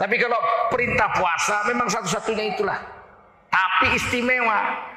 Tapi 0.00 0.16
kalau 0.16 0.40
perintah 0.72 1.12
puasa 1.12 1.68
memang 1.68 1.84
satu-satunya 1.92 2.56
itulah. 2.56 2.80
Tapi 3.52 3.92
istimewa. 3.92 4.88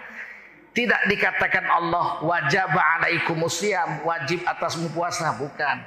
Tidak 0.69 1.11
dikatakan 1.11 1.65
Allah 1.67 2.23
wajib 2.23 2.71
alaikumusiyam, 2.71 4.07
wajib 4.07 4.47
atasmu 4.47 4.87
puasa, 4.95 5.35
bukan. 5.35 5.83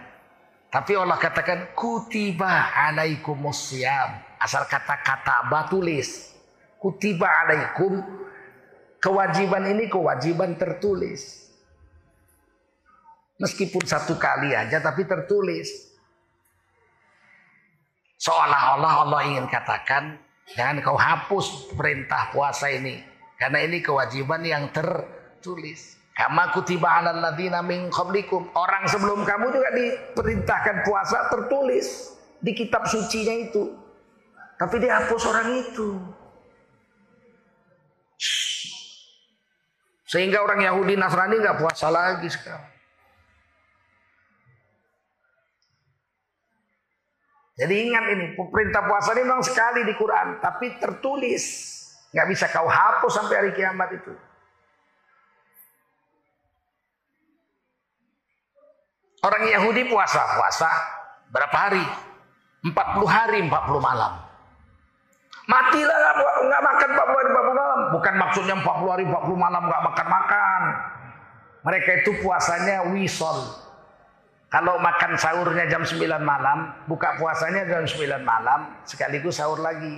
Tapi 0.68 0.92
Allah 0.92 1.16
katakan 1.16 1.72
kutiba 1.72 2.68
alaikumusiyam. 2.76 4.20
Asal 4.36 4.68
kata-kata 4.68 5.48
batulis. 5.48 6.36
Kutiba 6.76 7.24
alaikum. 7.24 8.04
Kewajiban 9.00 9.72
ini 9.72 9.88
kewajiban 9.88 10.60
tertulis. 10.60 11.41
Meskipun 13.40 13.84
satu 13.84 14.18
kali 14.20 14.52
aja 14.52 14.82
tapi 14.82 15.08
tertulis. 15.08 15.92
Seolah-olah 18.22 18.92
Allah 19.08 19.20
ingin 19.26 19.46
katakan 19.50 20.20
Jangan 20.52 20.82
kau 20.82 20.98
hapus 20.98 21.72
perintah 21.72 22.34
puasa 22.34 22.68
ini. 22.68 23.00
Karena 23.38 23.62
ini 23.64 23.82
kewajiban 23.82 24.42
yang 24.44 24.70
tertulis. 24.70 25.98
Kama 26.12 26.52
kutiba 26.52 27.00
alal 27.00 27.34
min 27.64 27.88
qablikum. 27.88 28.52
Orang 28.52 28.84
sebelum 28.86 29.24
kamu 29.24 29.46
juga 29.50 29.70
diperintahkan 29.72 30.84
puasa 30.84 31.32
tertulis 31.32 32.14
di 32.38 32.52
kitab 32.52 32.84
sucinya 32.86 33.32
itu. 33.32 33.72
Tapi 34.60 34.76
dihapus 34.78 35.22
orang 35.26 35.48
itu. 35.58 35.88
Sehingga 40.06 40.44
orang 40.44 40.60
Yahudi 40.60 40.94
Nasrani 41.00 41.40
nggak 41.40 41.58
puasa 41.58 41.88
lagi 41.88 42.28
sekarang. 42.28 42.71
Jadi 47.62 47.74
ingat 47.78 48.04
ini, 48.10 48.34
perintah 48.34 48.82
puasa 48.90 49.14
ini 49.14 49.22
memang 49.22 49.38
sekali 49.46 49.86
di 49.86 49.94
Quran, 49.94 50.42
tapi 50.42 50.82
tertulis. 50.82 51.70
Nggak 52.10 52.26
bisa 52.34 52.50
kau 52.50 52.66
hapus 52.66 53.12
sampai 53.22 53.34
hari 53.38 53.50
kiamat 53.54 53.86
itu. 53.94 54.10
Orang 59.22 59.46
Yahudi 59.46 59.86
puasa, 59.86 60.26
puasa 60.34 60.66
berapa 61.30 61.54
hari? 61.54 61.86
40 62.66 63.06
hari, 63.06 63.38
40 63.46 63.78
malam. 63.78 64.12
Matilah 65.46 65.98
nggak 66.42 66.62
makan 66.66 66.88
40 66.98 67.14
hari, 67.14 67.28
40 67.30 67.54
malam. 67.54 67.80
Bukan 67.94 68.14
maksudnya 68.18 68.54
40 68.58 68.90
hari, 68.90 69.04
40 69.06 69.38
malam 69.38 69.62
nggak 69.70 69.82
makan-makan. 69.86 70.62
Mereka 71.62 71.90
itu 72.02 72.10
puasanya 72.26 72.90
wisol. 72.90 73.38
Kalau 74.52 74.76
makan 74.76 75.16
sahurnya 75.16 75.64
jam 75.64 75.80
9 75.80 75.96
malam, 76.20 76.76
buka 76.84 77.16
puasanya 77.16 77.64
jam 77.64 77.88
9 77.88 78.20
malam, 78.20 78.68
sekaligus 78.84 79.40
sahur 79.40 79.56
lagi. 79.56 79.96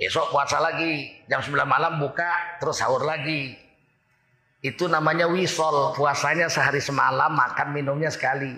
Besok 0.00 0.32
puasa 0.32 0.56
lagi, 0.56 1.20
jam 1.28 1.44
9 1.44 1.52
malam 1.68 2.00
buka, 2.00 2.56
terus 2.56 2.80
sahur 2.80 3.04
lagi. 3.04 3.52
Itu 4.64 4.88
namanya 4.88 5.28
wisol, 5.28 5.92
puasanya 5.92 6.48
sehari 6.48 6.80
semalam, 6.80 7.28
makan 7.28 7.76
minumnya 7.76 8.08
sekali. 8.08 8.56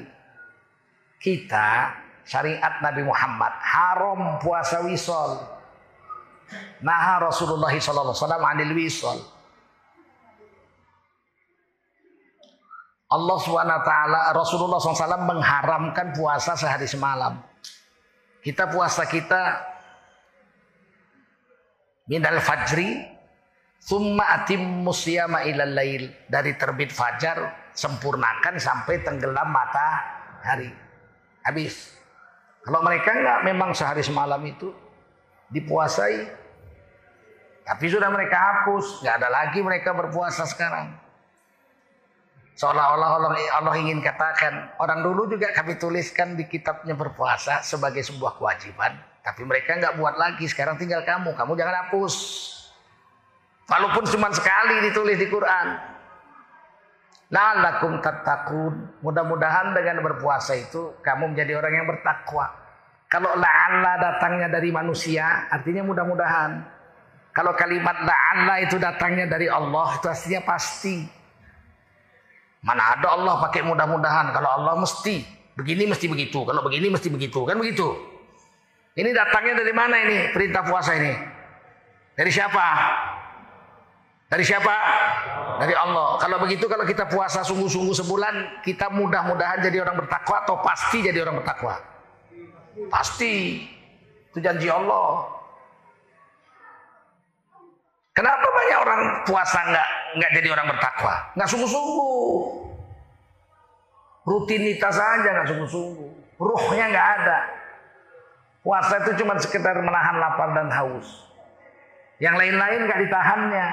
Kita, 1.19 1.91
syariat 2.23 2.79
Nabi 2.87 3.03
Muhammad, 3.03 3.51
haram 3.67 4.39
puasa 4.39 4.87
wisol. 4.87 5.43
Nah 6.87 7.19
Rasulullah 7.19 7.75
SAW 7.75 8.15
anil 8.47 8.75
wisol. 8.79 9.19
Allah 13.13 13.37
SWT, 13.37 13.93
Rasulullah 14.33 14.81
SAW 14.81 15.29
mengharamkan 15.29 16.17
puasa 16.17 16.57
sehari 16.57 16.89
semalam. 16.89 17.37
Kita 18.41 18.73
puasa 18.73 19.05
kita 19.05 19.61
minal 22.09 22.41
fajri 22.41 23.05
summa 23.77 24.41
atim 24.41 24.83
musyama 24.83 25.45
ilal 25.45 25.77
lail 25.77 26.09
dari 26.25 26.57
terbit 26.57 26.89
fajar 26.89 27.69
sempurnakan 27.77 28.57
sampai 28.57 29.05
tenggelam 29.05 29.53
matahari. 29.53 30.73
Habis. 31.45 31.93
Kalau 32.65 32.81
mereka 32.81 33.13
enggak 33.13 33.41
memang 33.45 33.71
sehari 33.77 34.01
semalam 34.01 34.41
itu 34.47 34.73
dipuasai. 35.53 36.41
Tapi 37.63 37.85
sudah 37.87 38.11
mereka 38.11 38.39
hapus, 38.41 39.07
nggak 39.07 39.17
ada 39.23 39.29
lagi 39.31 39.63
mereka 39.63 39.95
berpuasa 39.95 40.43
sekarang. 40.49 41.02
Seolah-olah 42.63 43.35
Allah, 43.59 43.75
ingin 43.75 43.99
katakan, 43.99 44.79
orang 44.79 45.03
dulu 45.03 45.27
juga 45.27 45.51
kami 45.51 45.83
tuliskan 45.83 46.39
di 46.39 46.47
kitabnya 46.47 46.95
berpuasa 46.95 47.59
sebagai 47.59 48.07
sebuah 48.07 48.39
kewajiban. 48.39 49.03
Tapi 49.19 49.43
mereka 49.43 49.83
nggak 49.83 49.99
buat 49.99 50.15
lagi, 50.15 50.47
sekarang 50.47 50.79
tinggal 50.79 51.03
kamu, 51.03 51.35
kamu 51.35 51.59
jangan 51.59 51.75
hapus. 51.83 52.15
Walaupun 53.67 54.07
cuma 54.15 54.31
sekali 54.31 54.79
ditulis 54.79 55.19
di 55.19 55.27
Quran. 55.27 55.75
La'allakum 57.35 57.99
tattaqun. 57.99 59.03
Mudah-mudahan 59.03 59.75
dengan 59.75 59.99
berpuasa 60.07 60.55
itu 60.55 61.03
kamu 61.03 61.35
menjadi 61.35 61.59
orang 61.59 61.83
yang 61.83 61.87
bertakwa. 61.91 62.47
Kalau 63.11 63.43
la'alla 63.43 63.99
datangnya 63.99 64.47
dari 64.47 64.71
manusia, 64.71 65.51
artinya 65.51 65.83
mudah-mudahan. 65.83 66.63
Kalau 67.35 67.59
kalimat 67.59 68.07
la'alla 68.07 68.63
itu 68.63 68.79
datangnya 68.79 69.27
dari 69.27 69.51
Allah, 69.51 69.99
itu 69.99 70.07
artinya 70.07 70.47
pasti. 70.47 71.22
Mana 72.63 72.95
ada 72.95 73.19
Allah 73.19 73.43
pakai 73.43 73.67
mudah-mudahan. 73.67 74.31
Kalau 74.31 74.51
Allah 74.63 74.79
mesti 74.79 75.27
begini 75.59 75.91
mesti 75.91 76.07
begitu. 76.07 76.47
Kalau 76.47 76.63
begini 76.63 76.95
mesti 76.95 77.11
begitu. 77.11 77.43
Kan 77.43 77.59
begitu. 77.59 77.91
Ini 78.95 79.11
datangnya 79.11 79.59
dari 79.65 79.75
mana 79.75 79.97
ini 79.99 80.31
perintah 80.31 80.63
puasa 80.63 80.95
ini? 80.95 81.11
Dari 82.15 82.31
siapa? 82.31 82.67
Dari 84.31 84.45
siapa? 84.47 84.75
Dari 85.59 85.75
Allah. 85.75 86.21
Kalau 86.23 86.39
begitu 86.39 86.71
kalau 86.71 86.87
kita 86.87 87.09
puasa 87.11 87.43
sungguh-sungguh 87.43 87.97
sebulan, 87.99 88.65
kita 88.65 88.93
mudah-mudahan 88.95 89.65
jadi 89.65 89.83
orang 89.83 90.07
bertakwa 90.07 90.45
atau 90.47 90.57
pasti 90.63 91.03
jadi 91.03 91.19
orang 91.25 91.43
bertakwa? 91.43 91.75
Pasti. 92.93 93.65
Itu 94.33 94.39
janji 94.41 94.69
Allah. 94.71 95.29
Kenapa 98.13 98.45
banyak 98.45 98.79
orang 98.85 99.03
puasa 99.25 99.59
nggak 99.73 99.89
nggak 100.17 100.33
jadi 100.41 100.49
orang 100.53 100.67
bertakwa? 100.73 101.15
Nggak 101.37 101.49
sungguh-sungguh. 101.49 102.37
Rutinitas 104.23 104.95
saja 104.95 105.29
nggak 105.35 105.49
sungguh-sungguh. 105.51 106.11
Ruhnya 106.39 106.85
nggak 106.91 107.09
ada. 107.21 107.39
Puasa 108.63 108.95
itu 109.03 109.25
cuma 109.25 109.35
sekedar 109.43 109.75
menahan 109.83 110.17
lapar 110.23 110.55
dan 110.55 110.71
haus. 110.71 111.27
Yang 112.23 112.35
lain-lain 112.39 112.81
nggak 112.87 113.01
ditahannya. 113.09 113.67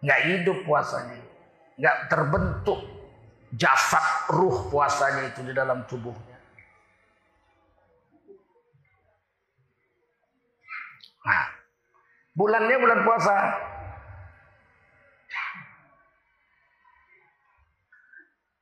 Nggak 0.00 0.20
hidup 0.28 0.58
puasanya. 0.64 1.20
Nggak 1.76 1.96
terbentuk 2.08 2.80
jasad 3.54 4.04
ruh 4.32 4.72
puasanya 4.72 5.28
itu 5.28 5.40
di 5.44 5.52
dalam 5.52 5.84
tubuhnya. 5.84 6.38
Nah, 11.24 11.54
Bulannya 12.34 12.76
bulan 12.82 13.00
puasa. 13.06 13.36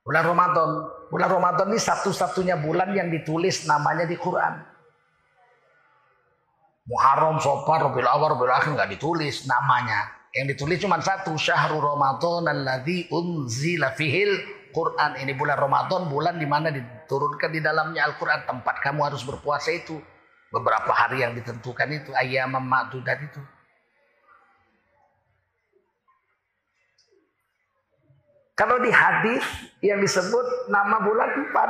Bulan 0.03 0.23
Ramadan. 0.27 0.69
Bulan 1.07 1.29
Ramadan 1.31 1.67
ini 1.71 1.79
satu-satunya 1.79 2.59
bulan 2.59 2.91
yang 2.91 3.07
ditulis 3.07 3.63
namanya 3.63 4.03
di 4.03 4.19
Quran. 4.19 4.59
Muharram, 6.83 7.39
Sofar, 7.39 7.87
Rabiul 7.87 8.09
Awal, 8.11 8.35
Rabiul 8.35 8.51
Akhir 8.51 8.75
nggak 8.75 8.91
ditulis 8.99 9.47
namanya. 9.47 10.11
Yang 10.35 10.57
ditulis 10.57 10.77
cuma 10.83 10.99
satu, 10.99 11.31
Syahrul 11.39 11.79
Ramadan 11.79 12.51
alladzi 12.51 13.07
unzila 13.07 13.95
fihil 13.95 14.35
Quran. 14.75 15.15
Ini 15.23 15.31
bulan 15.39 15.55
Ramadan, 15.55 16.11
bulan 16.11 16.35
di 16.35 16.47
mana 16.49 16.73
diturunkan 16.73 17.53
di 17.53 17.63
dalamnya 17.63 18.03
Al-Quran. 18.11 18.43
Tempat 18.43 18.83
kamu 18.83 18.99
harus 19.07 19.23
berpuasa 19.23 19.71
itu. 19.71 20.01
Beberapa 20.51 20.91
hari 20.91 21.23
yang 21.23 21.31
ditentukan 21.37 21.87
itu, 21.93 22.11
ayam 22.17 22.51
ma'dudat 22.59 23.21
itu. 23.23 23.41
Kalau 28.53 28.77
di 28.77 28.93
hadis 28.93 29.41
yang 29.81 29.97
disebut 29.97 30.69
nama 30.69 31.01
bulan 31.01 31.29
empat. 31.41 31.69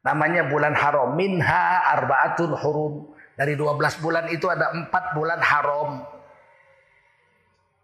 Namanya 0.00 0.48
bulan 0.48 0.72
haram. 0.72 1.12
Minha 1.12 1.84
arba'atul 1.92 2.56
hurum. 2.56 3.12
Dari 3.36 3.56
12 3.56 4.00
bulan 4.00 4.28
itu 4.32 4.48
ada 4.48 4.72
empat 4.72 5.12
bulan 5.12 5.40
haram. 5.44 6.04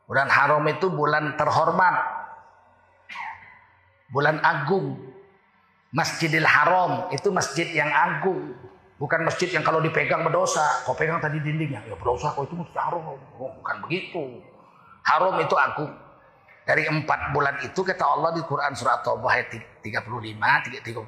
Bulan 0.08 0.28
haram 0.32 0.64
itu 0.64 0.86
bulan 0.88 1.36
terhormat. 1.36 1.96
Bulan 4.08 4.40
agung. 4.40 4.96
Masjidil 5.96 6.44
Haram 6.44 7.08
itu 7.08 7.32
masjid 7.32 7.64
yang 7.72 7.88
agung. 7.88 8.52
Bukan 9.00 9.24
masjid 9.24 9.48
yang 9.48 9.64
kalau 9.64 9.80
dipegang 9.80 10.24
berdosa. 10.24 10.84
Kau 10.84 10.92
pegang 10.92 11.20
tadi 11.20 11.40
dindingnya. 11.40 11.84
Ya 11.88 11.96
berdosa 11.96 12.32
kau 12.32 12.44
itu 12.44 12.56
masjid 12.56 12.80
haram. 12.80 13.16
Oh, 13.40 13.50
bukan 13.60 13.76
begitu. 13.88 14.44
Haram 15.04 15.36
itu 15.40 15.56
agung. 15.56 16.05
Dari 16.66 16.82
empat 16.82 17.30
bulan 17.30 17.62
itu 17.62 17.78
kata 17.78 18.02
Allah 18.02 18.34
di 18.34 18.42
Quran 18.42 18.74
surat 18.74 19.06
Taubah 19.06 19.38
ayat 19.38 19.54
35, 19.86 20.02
36, 20.82 20.98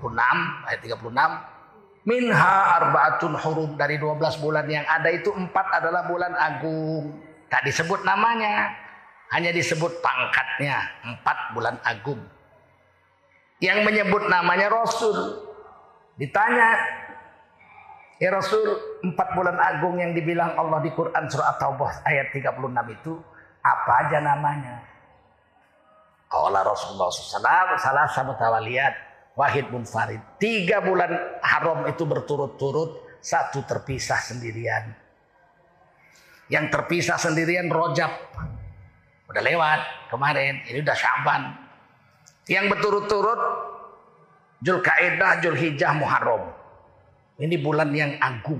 ayat 0.71 0.81
36. 0.87 2.07
Minha 2.07 2.79
arbaatun 2.79 3.35
hurum 3.35 3.75
dari 3.75 3.99
12 3.99 4.38
bulan 4.38 4.71
yang 4.71 4.87
ada 4.87 5.11
itu 5.11 5.35
empat 5.35 5.83
adalah 5.83 6.07
bulan 6.07 6.31
agung. 6.38 7.11
Tak 7.51 7.66
disebut 7.66 8.07
namanya. 8.07 8.71
Hanya 9.35 9.51
disebut 9.51 9.99
pangkatnya. 9.99 10.79
Empat 11.03 11.51
bulan 11.59 11.75
agung. 11.83 12.23
Yang 13.59 13.83
menyebut 13.83 14.31
namanya 14.31 14.71
Rasul. 14.71 15.42
Ditanya. 16.23 16.79
Ya 18.23 18.31
Rasul 18.31 18.79
empat 19.03 19.35
bulan 19.35 19.59
agung 19.59 19.99
yang 19.99 20.14
dibilang 20.14 20.55
Allah 20.55 20.79
di 20.87 20.94
Quran 20.94 21.27
surat 21.27 21.59
Taubah 21.59 22.07
ayat 22.07 22.31
36 22.31 22.62
itu. 22.94 23.18
Apa 23.59 24.07
aja 24.07 24.23
namanya? 24.23 24.97
Qala 26.29 26.61
Rasulullah 26.61 27.09
SAW 27.09 27.81
salah 27.81 28.07
sama 28.12 28.37
tawaliyat 28.37 28.95
wahid 29.33 29.73
munfarid. 29.73 30.21
Tiga 30.37 30.85
bulan 30.85 31.41
haram 31.41 31.88
itu 31.88 32.05
berturut-turut, 32.05 33.19
satu 33.25 33.64
terpisah 33.64 34.21
sendirian. 34.21 34.93
Yang 36.53 36.67
terpisah 36.69 37.17
sendirian 37.17 37.73
rojab. 37.73 38.12
Udah 39.29 39.43
lewat 39.45 39.81
kemarin, 40.12 40.64
ini 40.69 40.81
udah 40.85 40.97
syaban. 40.97 41.43
Yang 42.49 42.77
berturut-turut 42.77 43.41
Julkaidah, 44.64 45.38
Julhijjah, 45.45 45.95
Muharram. 45.95 46.51
Ini 47.38 47.57
bulan 47.62 47.95
yang 47.95 48.19
agung. 48.19 48.59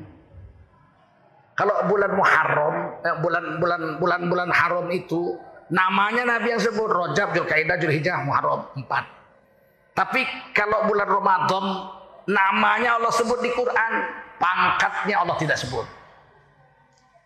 Kalau 1.59 1.75
bulan 1.91 2.15
Muharram, 2.15 2.77
eh, 3.03 3.17
bulan 3.19 3.45
bulan 3.59 3.81
bulan 3.99 4.21
bulan 4.31 4.51
haram 4.55 4.87
itu 4.95 5.35
Namanya 5.69 6.25
Nabi 6.25 6.57
yang 6.57 6.63
sebut 6.65 6.89
Rojab, 6.89 7.37
Julkaidah, 7.37 7.77
Julhijjah, 7.77 8.25
Muharram 8.25 8.73
empat. 8.73 9.05
Tapi 9.93 10.25
kalau 10.57 10.89
bulan 10.89 11.09
Ramadan 11.11 11.65
namanya 12.25 12.97
Allah 12.97 13.13
sebut 13.13 13.45
di 13.45 13.53
Quran, 13.53 13.93
pangkatnya 14.41 15.21
Allah 15.21 15.37
tidak 15.37 15.61
sebut. 15.61 15.85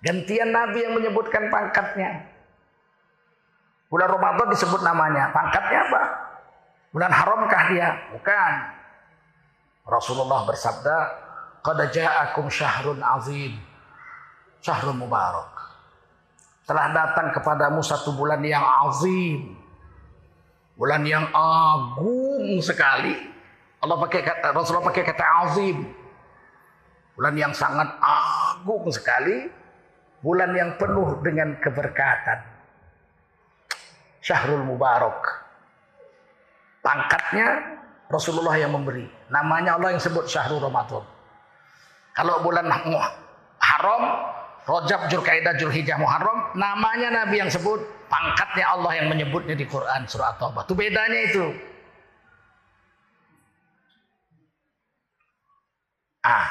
Gantian 0.02 0.50
Nabi 0.50 0.82
yang 0.82 0.98
menyebutkan 0.98 1.46
pangkatnya. 1.46 2.26
Bulan 3.86 4.08
Ramadan 4.10 4.50
disebut 4.50 4.80
namanya, 4.82 5.30
pangkatnya 5.30 5.78
apa? 5.86 6.02
Bulan 6.90 7.12
haramkah 7.14 7.62
dia? 7.70 7.88
Bukan. 8.10 8.52
Rasulullah 9.86 10.42
bersabda, 10.48 10.96
"Qad 11.62 11.78
ja'akum 11.94 12.50
syahrun 12.50 12.98
azim." 12.98 13.54
Syahrun 14.64 14.98
mubarak 14.98 15.51
telah 16.66 16.94
datang 16.94 17.34
kepadamu 17.34 17.82
satu 17.82 18.14
bulan 18.14 18.42
yang 18.42 18.62
azim. 18.86 19.58
Bulan 20.78 21.02
yang 21.04 21.28
agung 21.34 22.58
sekali. 22.64 23.14
Allah 23.82 23.96
pakai 23.98 24.20
kata 24.22 24.46
Rasulullah 24.54 24.88
pakai 24.88 25.04
kata 25.04 25.24
azim. 25.46 25.84
Bulan 27.18 27.34
yang 27.36 27.52
sangat 27.52 27.92
agung 28.00 28.88
sekali. 28.88 29.50
Bulan 30.22 30.54
yang 30.54 30.78
penuh 30.78 31.18
dengan 31.20 31.58
keberkatan. 31.58 32.38
Syahrul 34.22 34.62
Mubarak. 34.62 35.18
Pangkatnya 36.78 37.78
Rasulullah 38.06 38.54
yang 38.54 38.70
memberi. 38.70 39.06
Namanya 39.34 39.78
Allah 39.78 39.98
yang 39.98 40.02
sebut 40.02 40.30
Syahrul 40.30 40.62
Ramadan. 40.62 41.02
Kalau 42.14 42.44
bulan 42.44 42.70
haram 43.58 44.02
Rojab, 44.62 45.10
Julkaidah, 45.10 45.58
Julhijjah, 45.58 45.98
Muharram, 45.98 46.54
namanya 46.54 47.10
Nabi 47.10 47.42
yang 47.42 47.50
sebut, 47.50 47.82
pangkatnya 48.06 48.62
Allah 48.70 48.92
yang 48.94 49.10
menyebutnya 49.10 49.58
di 49.58 49.66
Quran 49.66 50.06
surah 50.06 50.38
Taubah. 50.38 50.62
Itu 50.62 50.78
bedanya 50.78 51.20
itu. 51.26 51.44
Ah. 56.22 56.46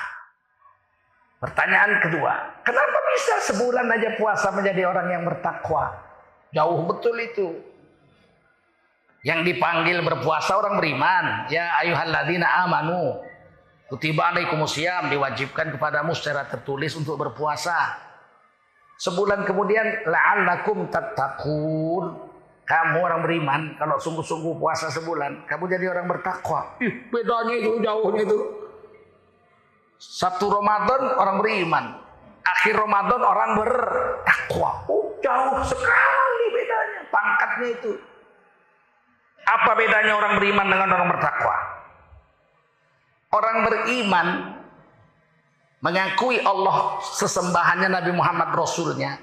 Pertanyaan 1.40 1.98
kedua, 2.06 2.62
kenapa 2.62 3.00
bisa 3.16 3.34
sebulan 3.50 3.90
aja 3.90 4.14
puasa 4.20 4.54
menjadi 4.54 4.86
orang 4.86 5.08
yang 5.10 5.24
bertakwa? 5.26 5.90
Jauh 6.54 6.86
betul 6.86 7.16
itu. 7.18 7.50
Yang 9.26 9.56
dipanggil 9.56 10.06
berpuasa 10.06 10.54
orang 10.60 10.78
beriman. 10.78 11.50
Ya 11.50 11.80
ayuhalladzina 11.82 12.46
amanu. 12.68 13.31
Kutiba 13.92 14.32
alaikumusiyam 14.32 15.12
diwajibkan 15.12 15.76
kepadamu 15.76 16.16
secara 16.16 16.48
tertulis 16.48 16.96
untuk 16.96 17.20
berpuasa. 17.20 18.00
Sebulan 18.96 19.44
kemudian 19.44 20.08
la'allakum 20.08 20.88
tattaqun. 20.88 22.32
Kamu 22.64 23.04
orang 23.04 23.20
beriman 23.20 23.76
kalau 23.76 24.00
sungguh-sungguh 24.00 24.56
puasa 24.56 24.88
sebulan, 24.96 25.44
kamu 25.44 25.68
jadi 25.76 25.92
orang 25.92 26.08
bertakwa. 26.08 26.80
Ih, 26.80 27.04
bedanya 27.12 27.52
itu 27.52 27.84
jauhnya 27.84 28.24
itu. 28.24 28.40
Satu 30.00 30.48
Ramadan 30.48 31.20
orang 31.20 31.44
beriman, 31.44 32.00
akhir 32.48 32.80
Ramadan 32.80 33.22
orang 33.28 33.60
bertakwa. 33.60 34.88
Oh, 34.88 35.20
jauh 35.20 35.60
sekali 35.68 36.46
bedanya, 36.56 37.02
pangkatnya 37.12 37.68
itu. 37.76 37.92
Apa 39.44 39.76
bedanya 39.76 40.16
orang 40.16 40.40
beriman 40.40 40.68
dengan 40.72 40.90
orang 40.96 41.12
bertakwa? 41.12 41.71
Orang 43.32 43.64
beriman 43.64 44.28
mengakui 45.80 46.36
Allah 46.44 47.00
sesembahannya 47.16 47.88
Nabi 47.88 48.12
Muhammad 48.12 48.52
Rasulnya 48.52 49.16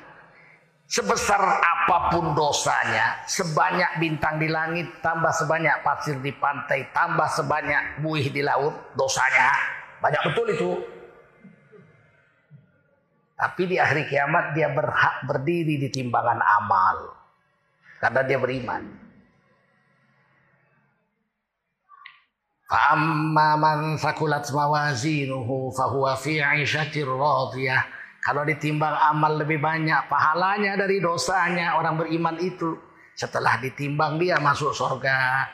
sebesar 0.89 1.37
apa 1.61 2.09
pun 2.09 2.33
dosanya 2.33 3.21
sebanyak 3.29 4.01
bintang 4.01 4.41
di 4.41 4.49
langit 4.49 4.89
tambah 5.05 5.29
sebanyak 5.37 5.85
pasir 5.85 6.17
di 6.25 6.33
pantai 6.33 6.89
tambah 6.97 7.29
sebanyak 7.29 8.01
buih 8.01 8.33
di 8.33 8.41
laut 8.41 8.97
dosanya. 8.97 9.53
Banyak 10.01 10.23
betul 10.33 10.47
itu. 10.57 10.71
Tapi 13.39 13.63
di 13.71 13.77
akhir 13.79 14.09
kiamat 14.09 14.57
dia 14.57 14.73
berhak 14.73 15.29
berdiri 15.29 15.79
di 15.79 15.89
timbangan 15.93 16.41
amal. 16.41 17.13
Karena 18.01 18.25
dia 18.25 18.39
beriman 18.41 19.08
Fa'amma 22.69 23.57
man 23.57 23.97
sakulat 23.97 24.45
mawazinuhu 24.53 25.73
fahuwa 25.73 26.13
fi 26.21 26.37
radiyah. 26.45 27.83
Kalau 28.21 28.45
ditimbang 28.45 28.93
amal 28.93 29.41
lebih 29.41 29.57
banyak 29.57 30.05
pahalanya 30.13 30.77
dari 30.77 31.01
dosanya 31.01 31.81
orang 31.81 31.97
beriman 31.97 32.37
itu. 32.37 32.77
Setelah 33.17 33.57
ditimbang 33.65 34.21
dia 34.21 34.37
masuk 34.37 34.77
surga. 34.77 35.49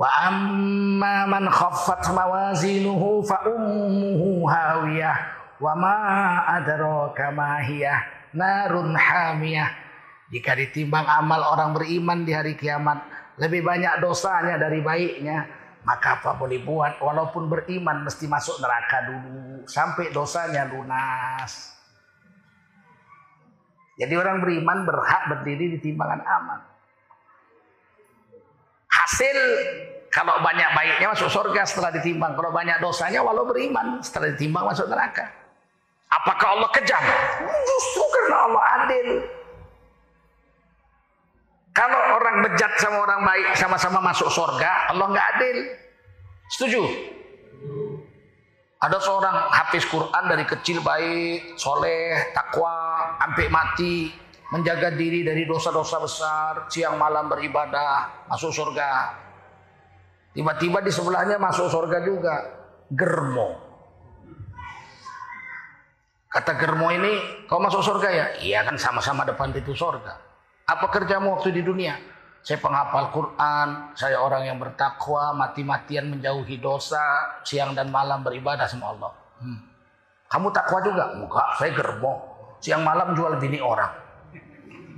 Wa 0.00 0.08
amma 0.32 1.28
man 1.28 1.44
khaffat 1.52 2.08
mawazinuhu 2.08 3.20
fa 3.20 3.44
ummuhu 3.44 4.48
hawiyah 4.48 5.16
wa 5.60 5.76
ma 5.76 5.96
adraka 6.56 7.36
ma 7.36 7.60
hiya 7.60 8.00
narun 8.32 8.96
hamiyah. 8.96 9.68
Jika 10.32 10.56
ditimbang 10.56 11.04
amal 11.04 11.52
orang 11.52 11.76
beriman 11.76 12.24
di 12.24 12.32
hari 12.32 12.56
kiamat 12.56 13.04
lebih 13.36 13.60
banyak 13.60 14.00
dosanya 14.00 14.56
dari 14.56 14.80
baiknya, 14.80 15.59
maka 15.90 16.22
boleh 16.38 16.62
buat 16.62 17.02
walaupun 17.02 17.50
beriman 17.50 18.06
mesti 18.06 18.30
masuk 18.30 18.62
neraka 18.62 19.10
dulu 19.10 19.66
sampai 19.66 20.14
dosanya 20.14 20.70
lunas. 20.70 21.74
Jadi 23.98 24.14
orang 24.14 24.38
beriman 24.38 24.86
berhak 24.86 25.22
berdiri 25.34 25.74
di 25.74 25.78
timbangan 25.82 26.22
amal. 26.22 26.60
Hasil 28.86 29.38
kalau 30.14 30.38
banyak 30.40 30.70
baiknya 30.78 31.10
masuk 31.10 31.26
surga 31.26 31.66
setelah 31.66 31.90
ditimbang. 31.90 32.38
Kalau 32.38 32.54
banyak 32.54 32.78
dosanya 32.78 33.26
walau 33.26 33.44
beriman 33.50 33.98
setelah 34.00 34.30
ditimbang 34.32 34.70
masuk 34.70 34.86
neraka. 34.86 35.26
Apakah 36.10 36.54
Allah 36.54 36.70
kejam? 36.70 37.02
Justru 37.66 38.02
karena 38.14 38.36
Allah 38.46 38.64
adil. 38.82 39.08
Kalau 41.70 42.00
orang 42.18 42.42
bejat 42.42 42.72
sama 42.82 43.06
orang 43.06 43.22
baik 43.22 43.48
sama-sama 43.54 43.98
masuk 44.02 44.26
surga, 44.26 44.90
Allah 44.90 45.06
nggak 45.06 45.26
adil. 45.38 45.58
Setuju? 46.50 46.82
Ada 48.80 48.96
seorang 48.96 49.36
hafiz 49.52 49.84
Quran 49.86 50.24
dari 50.24 50.44
kecil 50.48 50.80
baik, 50.80 51.54
soleh, 51.60 52.32
takwa, 52.32 53.14
sampai 53.20 53.46
mati, 53.52 54.08
menjaga 54.50 54.90
diri 54.96 55.22
dari 55.22 55.44
dosa-dosa 55.46 56.00
besar, 56.00 56.52
siang 56.72 56.96
malam 56.96 57.28
beribadah, 57.28 58.26
masuk 58.26 58.50
surga. 58.50 59.14
Tiba-tiba 60.32 60.80
di 60.80 60.90
sebelahnya 60.90 61.36
masuk 61.38 61.70
surga 61.70 61.98
juga. 62.02 62.34
Germo. 62.90 63.70
Kata 66.30 66.54
Germo 66.58 66.90
ini, 66.90 67.46
kau 67.46 67.62
masuk 67.62 67.82
surga 67.82 68.08
ya? 68.10 68.26
Iya 68.38 68.60
kan 68.66 68.78
sama-sama 68.78 69.26
depan 69.26 69.50
pintu 69.54 69.74
surga. 69.74 70.29
Apa 70.70 70.86
kerjamu 70.86 71.34
waktu 71.34 71.50
di 71.50 71.62
dunia? 71.66 71.98
Saya 72.40 72.62
penghafal 72.62 73.10
Quran, 73.12 73.92
saya 73.98 74.22
orang 74.22 74.46
yang 74.46 74.56
bertakwa, 74.56 75.34
mati-matian 75.34 76.08
menjauhi 76.08 76.56
dosa, 76.62 77.42
siang 77.44 77.74
dan 77.74 77.90
malam 77.90 78.22
beribadah 78.22 78.64
sama 78.64 78.94
Allah. 78.94 79.12
Hmm. 79.42 79.60
Kamu 80.30 80.48
takwa 80.54 80.78
juga? 80.80 81.10
Enggak, 81.10 81.48
saya 81.58 81.74
germo. 81.74 82.22
Siang 82.62 82.86
malam 82.86 83.12
jual 83.18 83.34
bini 83.42 83.58
orang. 83.58 83.90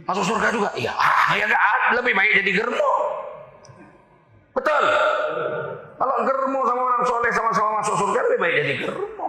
Masuk 0.05 0.29
surga 0.29 0.53
juga? 0.53 0.69
Iya. 0.77 0.93
Ah, 0.93 1.35
ya 1.35 1.49
enggak, 1.49 1.63
lebih 1.99 2.13
baik 2.15 2.33
jadi 2.45 2.51
germo. 2.53 2.93
Betul. 4.53 4.85
Kalau 5.97 6.15
germo 6.29 6.61
sama 6.69 6.83
orang 6.85 7.03
soleh 7.09 7.31
sama-sama 7.33 7.69
masuk 7.81 7.95
surga 7.97 8.19
lebih 8.29 8.39
baik 8.39 8.55
jadi 8.61 8.75
germo. 8.87 9.27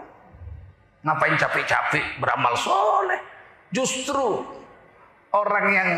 Ngapain 1.07 1.35
capek-capek 1.39 2.05
beramal 2.19 2.53
soleh? 2.59 3.21
Justru 3.73 4.43
orang 5.33 5.65
yang 5.71 5.89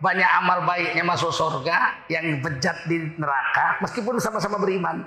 banyak 0.00 0.30
amal 0.42 0.64
baiknya 0.68 1.04
masuk 1.04 1.32
surga, 1.32 2.06
yang 2.12 2.40
bejat 2.44 2.84
di 2.88 3.16
neraka, 3.16 3.80
meskipun 3.80 4.20
sama-sama 4.20 4.60
beriman. 4.60 5.04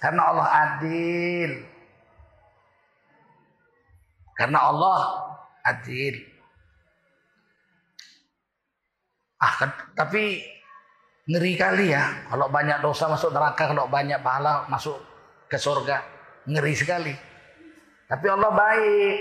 Karena 0.00 0.22
Allah 0.28 0.48
adil. 0.48 1.50
Karena 4.36 4.58
Allah 4.68 5.00
adil. 5.64 6.14
Ah, 9.36 9.52
kan, 9.60 9.70
tapi 9.92 10.40
Ngeri 11.26 11.58
kali 11.58 11.90
ya, 11.90 12.06
kalau 12.30 12.46
banyak 12.46 12.78
dosa 12.78 13.10
masuk 13.10 13.34
neraka, 13.34 13.66
kalau 13.66 13.90
banyak 13.90 14.22
pahala 14.22 14.62
masuk 14.70 14.94
ke 15.50 15.58
surga. 15.58 15.98
Ngeri 16.46 16.74
sekali. 16.78 17.10
Tapi 18.06 18.26
Allah 18.30 18.54
baik. 18.54 19.18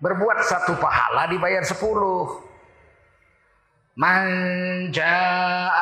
Berbuat 0.00 0.40
satu 0.40 0.72
pahala 0.80 1.28
dibayar 1.28 1.60
sepuluh. 1.68 2.40
Manja 3.94 5.06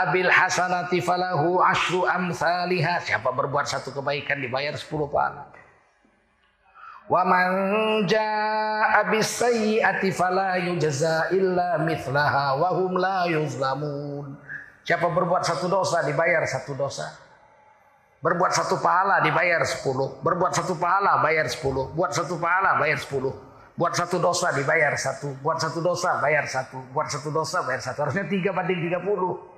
abil 0.05 0.29
hasanati 0.29 1.01
falahu 1.01 1.65
ashru 1.65 2.05
amsalihah. 2.05 3.01
Siapa 3.01 3.33
berbuat 3.33 3.65
satu 3.65 3.89
kebaikan 3.89 4.37
dibayar 4.37 4.77
sepuluh 4.77 5.09
pahala. 5.09 5.49
Wa 7.09 7.25
man 7.25 7.49
jaa 8.05 9.01
bis 9.09 9.33
sayyi'ati 9.33 10.13
fala 10.13 10.61
yujza 10.61 11.33
illa 11.33 11.81
mithlaha 11.81 12.61
wa 12.61 12.69
hum 12.77 13.01
la 13.01 13.33
yuzlamun. 13.33 14.37
Siapa 14.85 15.09
berbuat 15.09 15.49
satu 15.49 15.73
dosa 15.73 16.05
dibayar 16.05 16.45
satu 16.45 16.77
dosa. 16.77 17.17
Berbuat 18.23 18.53
satu 18.55 18.77
pahala 18.79 19.25
dibayar 19.25 19.65
sepuluh. 19.65 20.21
Berbuat 20.21 20.53
satu 20.53 20.77
pahala 20.77 21.25
bayar 21.25 21.49
sepuluh. 21.49 21.91
Buat 21.97 22.13
satu 22.13 22.37
pahala 22.39 22.77
bayar 22.77 23.01
sepuluh. 23.01 23.35
Buat 23.73 23.97
satu 23.97 24.21
dosa 24.21 24.53
dibayar 24.53 24.93
satu. 24.97 25.33
Buat 25.41 25.59
satu 25.61 25.81
dosa 25.81 26.21
bayar 26.21 26.45
satu. 26.45 26.77
Buat 26.93 27.09
satu 27.09 27.33
dosa 27.33 27.65
bayar 27.65 27.81
satu. 27.81 28.05
Harusnya 28.05 28.29
tiga 28.29 28.53
banding 28.53 28.85
tiga 28.85 29.01
puluh. 29.01 29.53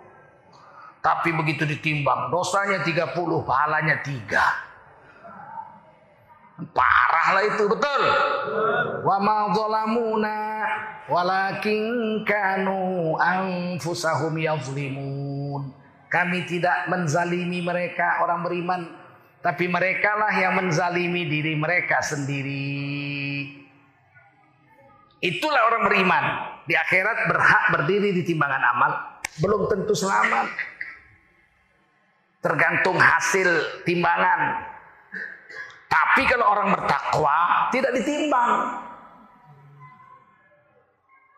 Tapi 1.04 1.36
begitu 1.36 1.68
ditimbang, 1.68 2.32
dosanya 2.32 2.80
tiga 2.80 3.12
puluh, 3.12 3.44
pahalanya 3.44 4.00
tiga. 4.00 4.40
Parah 6.72 7.28
lah 7.36 7.44
itu, 7.44 7.68
betul. 7.68 8.02
Wa 9.04 9.20
ma 9.20 9.52
walakin 11.04 11.84
kanu 12.24 13.20
anfusahum 13.20 14.32
yazlimun. 14.40 15.76
Kami 16.08 16.48
tidak 16.48 16.88
menzalimi 16.88 17.60
mereka 17.60 18.24
orang 18.24 18.40
beriman, 18.40 18.88
tapi 19.44 19.68
mereka 19.68 20.16
lah 20.16 20.32
yang 20.32 20.56
menzalimi 20.56 21.28
diri 21.28 21.52
mereka 21.52 22.00
sendiri. 22.00 23.60
Itulah 25.24 25.72
orang 25.72 25.88
beriman. 25.88 26.24
Di 26.68 26.76
akhirat 26.76 27.32
berhak 27.32 27.64
berdiri 27.72 28.12
di 28.12 28.20
timbangan 28.28 28.60
amal. 28.76 28.92
Belum 29.40 29.64
tentu 29.72 29.96
selamat. 29.96 30.52
Tergantung 32.44 33.00
hasil 33.00 33.80
timbangan. 33.88 34.68
Tapi 35.88 36.28
kalau 36.28 36.52
orang 36.52 36.76
bertakwa 36.76 37.72
tidak 37.72 37.96
ditimbang. 37.96 38.84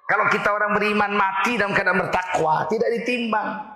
Kalau 0.07 0.27
kita 0.31 0.51
orang 0.51 0.75
beriman 0.75 1.13
mati 1.19 1.59
dalam 1.59 1.75
keadaan 1.75 1.99
bertakwa, 1.99 2.67
tidak 2.71 2.91
ditimbang. 2.95 3.75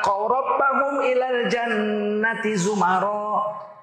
Rabbahum 0.00 0.94
ilal 1.04 1.40
jannati. 1.48 2.56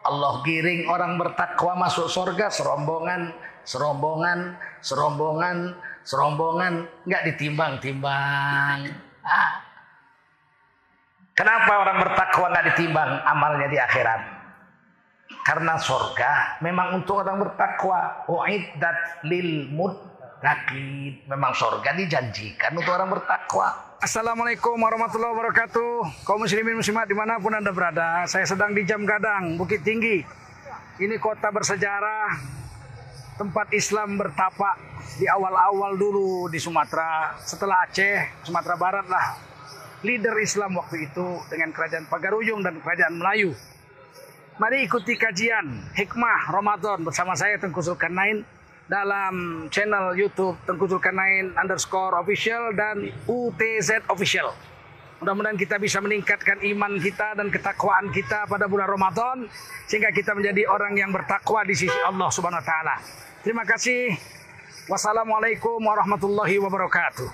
Allah 0.07 0.33
giring 0.45 0.87
orang 0.87 1.17
bertakwa 1.17 1.73
masuk 1.77 2.07
surga 2.07 2.47
serombongan, 2.53 3.33
serombongan, 3.67 4.55
serombongan, 4.79 5.75
serombongan, 6.07 6.87
nggak 7.03 7.23
ditimbang-timbang. 7.27 8.87
Ah. 9.27 9.51
Kenapa 11.35 11.83
orang 11.83 11.99
bertakwa 12.01 12.45
nggak 12.49 12.65
ditimbang 12.73 13.11
amalnya 13.27 13.67
di 13.67 13.77
akhirat? 13.77 14.21
Karena 15.43 15.75
sorga 15.75 16.57
memang 16.63 17.03
untuk 17.03 17.21
orang 17.21 17.43
bertakwa. 17.43 18.23
Uiddat 18.31 19.27
lil 19.27 19.67
muttaqin. 19.75 21.27
Memang 21.27 21.51
sorga 21.51 21.91
dijanjikan 21.91 22.71
untuk 22.73 22.95
orang 22.95 23.11
bertakwa. 23.11 23.99
Assalamualaikum 23.99 24.79
warahmatullahi 24.79 25.33
wabarakatuh. 25.35 26.23
Kaum 26.23 26.43
muslimin 26.43 26.79
muslimat 26.79 27.09
di 27.09 27.15
mana 27.15 27.39
pun 27.39 27.51
anda 27.51 27.75
berada. 27.75 28.23
Saya 28.29 28.47
sedang 28.47 28.71
di 28.71 28.87
Jam 28.87 29.03
Gadang, 29.03 29.59
Bukit 29.59 29.83
Tinggi. 29.83 30.23
Ini 30.97 31.15
kota 31.19 31.51
bersejarah. 31.51 32.57
Tempat 33.37 33.69
Islam 33.69 34.17
bertapak 34.17 34.81
di 35.21 35.29
awal-awal 35.29 35.93
dulu 35.93 36.49
di 36.49 36.57
Sumatera. 36.57 37.37
Setelah 37.37 37.85
Aceh, 37.85 38.41
Sumatera 38.41 38.73
Barat 38.73 39.05
lah. 39.05 39.37
Leader 40.01 40.33
Islam 40.41 40.73
waktu 40.73 41.05
itu 41.05 41.45
dengan 41.45 41.69
kerajaan 41.69 42.09
Pagaruyung 42.09 42.65
dan 42.65 42.81
kerajaan 42.81 43.13
Melayu. 43.21 43.53
Mari 44.57 44.89
ikuti 44.89 45.13
kajian 45.13 45.69
Hikmah 45.93 46.49
Ramadan 46.49 47.05
bersama 47.05 47.37
saya 47.37 47.61
Tengku 47.61 47.77
Zulkarnain 47.77 48.41
dalam 48.89 49.69
channel 49.69 50.17
YouTube 50.17 50.57
Tengku 50.65 50.89
Zulkarnain 50.89 51.53
underscore 51.53 52.17
official 52.17 52.73
dan 52.73 53.05
UTZ 53.29 54.09
official. 54.09 54.49
Mudah-mudahan 55.17 55.57
kita 55.57 55.81
bisa 55.81 55.97
meningkatkan 55.97 56.61
iman 56.61 56.93
kita 57.01 57.33
dan 57.33 57.49
ketakwaan 57.49 58.13
kita 58.13 58.45
pada 58.45 58.69
bulan 58.69 58.85
Ramadan 58.85 59.49
sehingga 59.89 60.13
kita 60.13 60.37
menjadi 60.37 60.69
orang 60.69 60.93
yang 60.93 61.09
bertakwa 61.09 61.65
di 61.65 61.73
sisi 61.73 61.97
Allah 62.05 62.29
Subhanahu 62.29 62.61
wa 62.61 62.67
taala. 62.67 62.95
Terima 63.41 63.65
kasih. 63.65 64.13
Wassalamualaikum 64.85 65.81
warahmatullahi 65.81 66.61
wabarakatuh. 66.61 67.33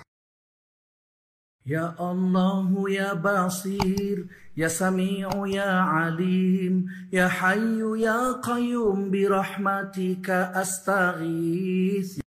Ya 1.63 1.95
Allah 1.95 2.67
ya 2.91 3.15
Basir 3.15 4.27
Ya 4.51 4.67
Sami'u 4.67 5.47
ya 5.47 5.87
Alim 6.11 6.91
Ya 7.07 7.31
Hayyu 7.31 7.95
ya 7.95 8.35
Qayyum 8.43 9.07
Birahmatika 9.07 10.51
astaghith 10.51 12.19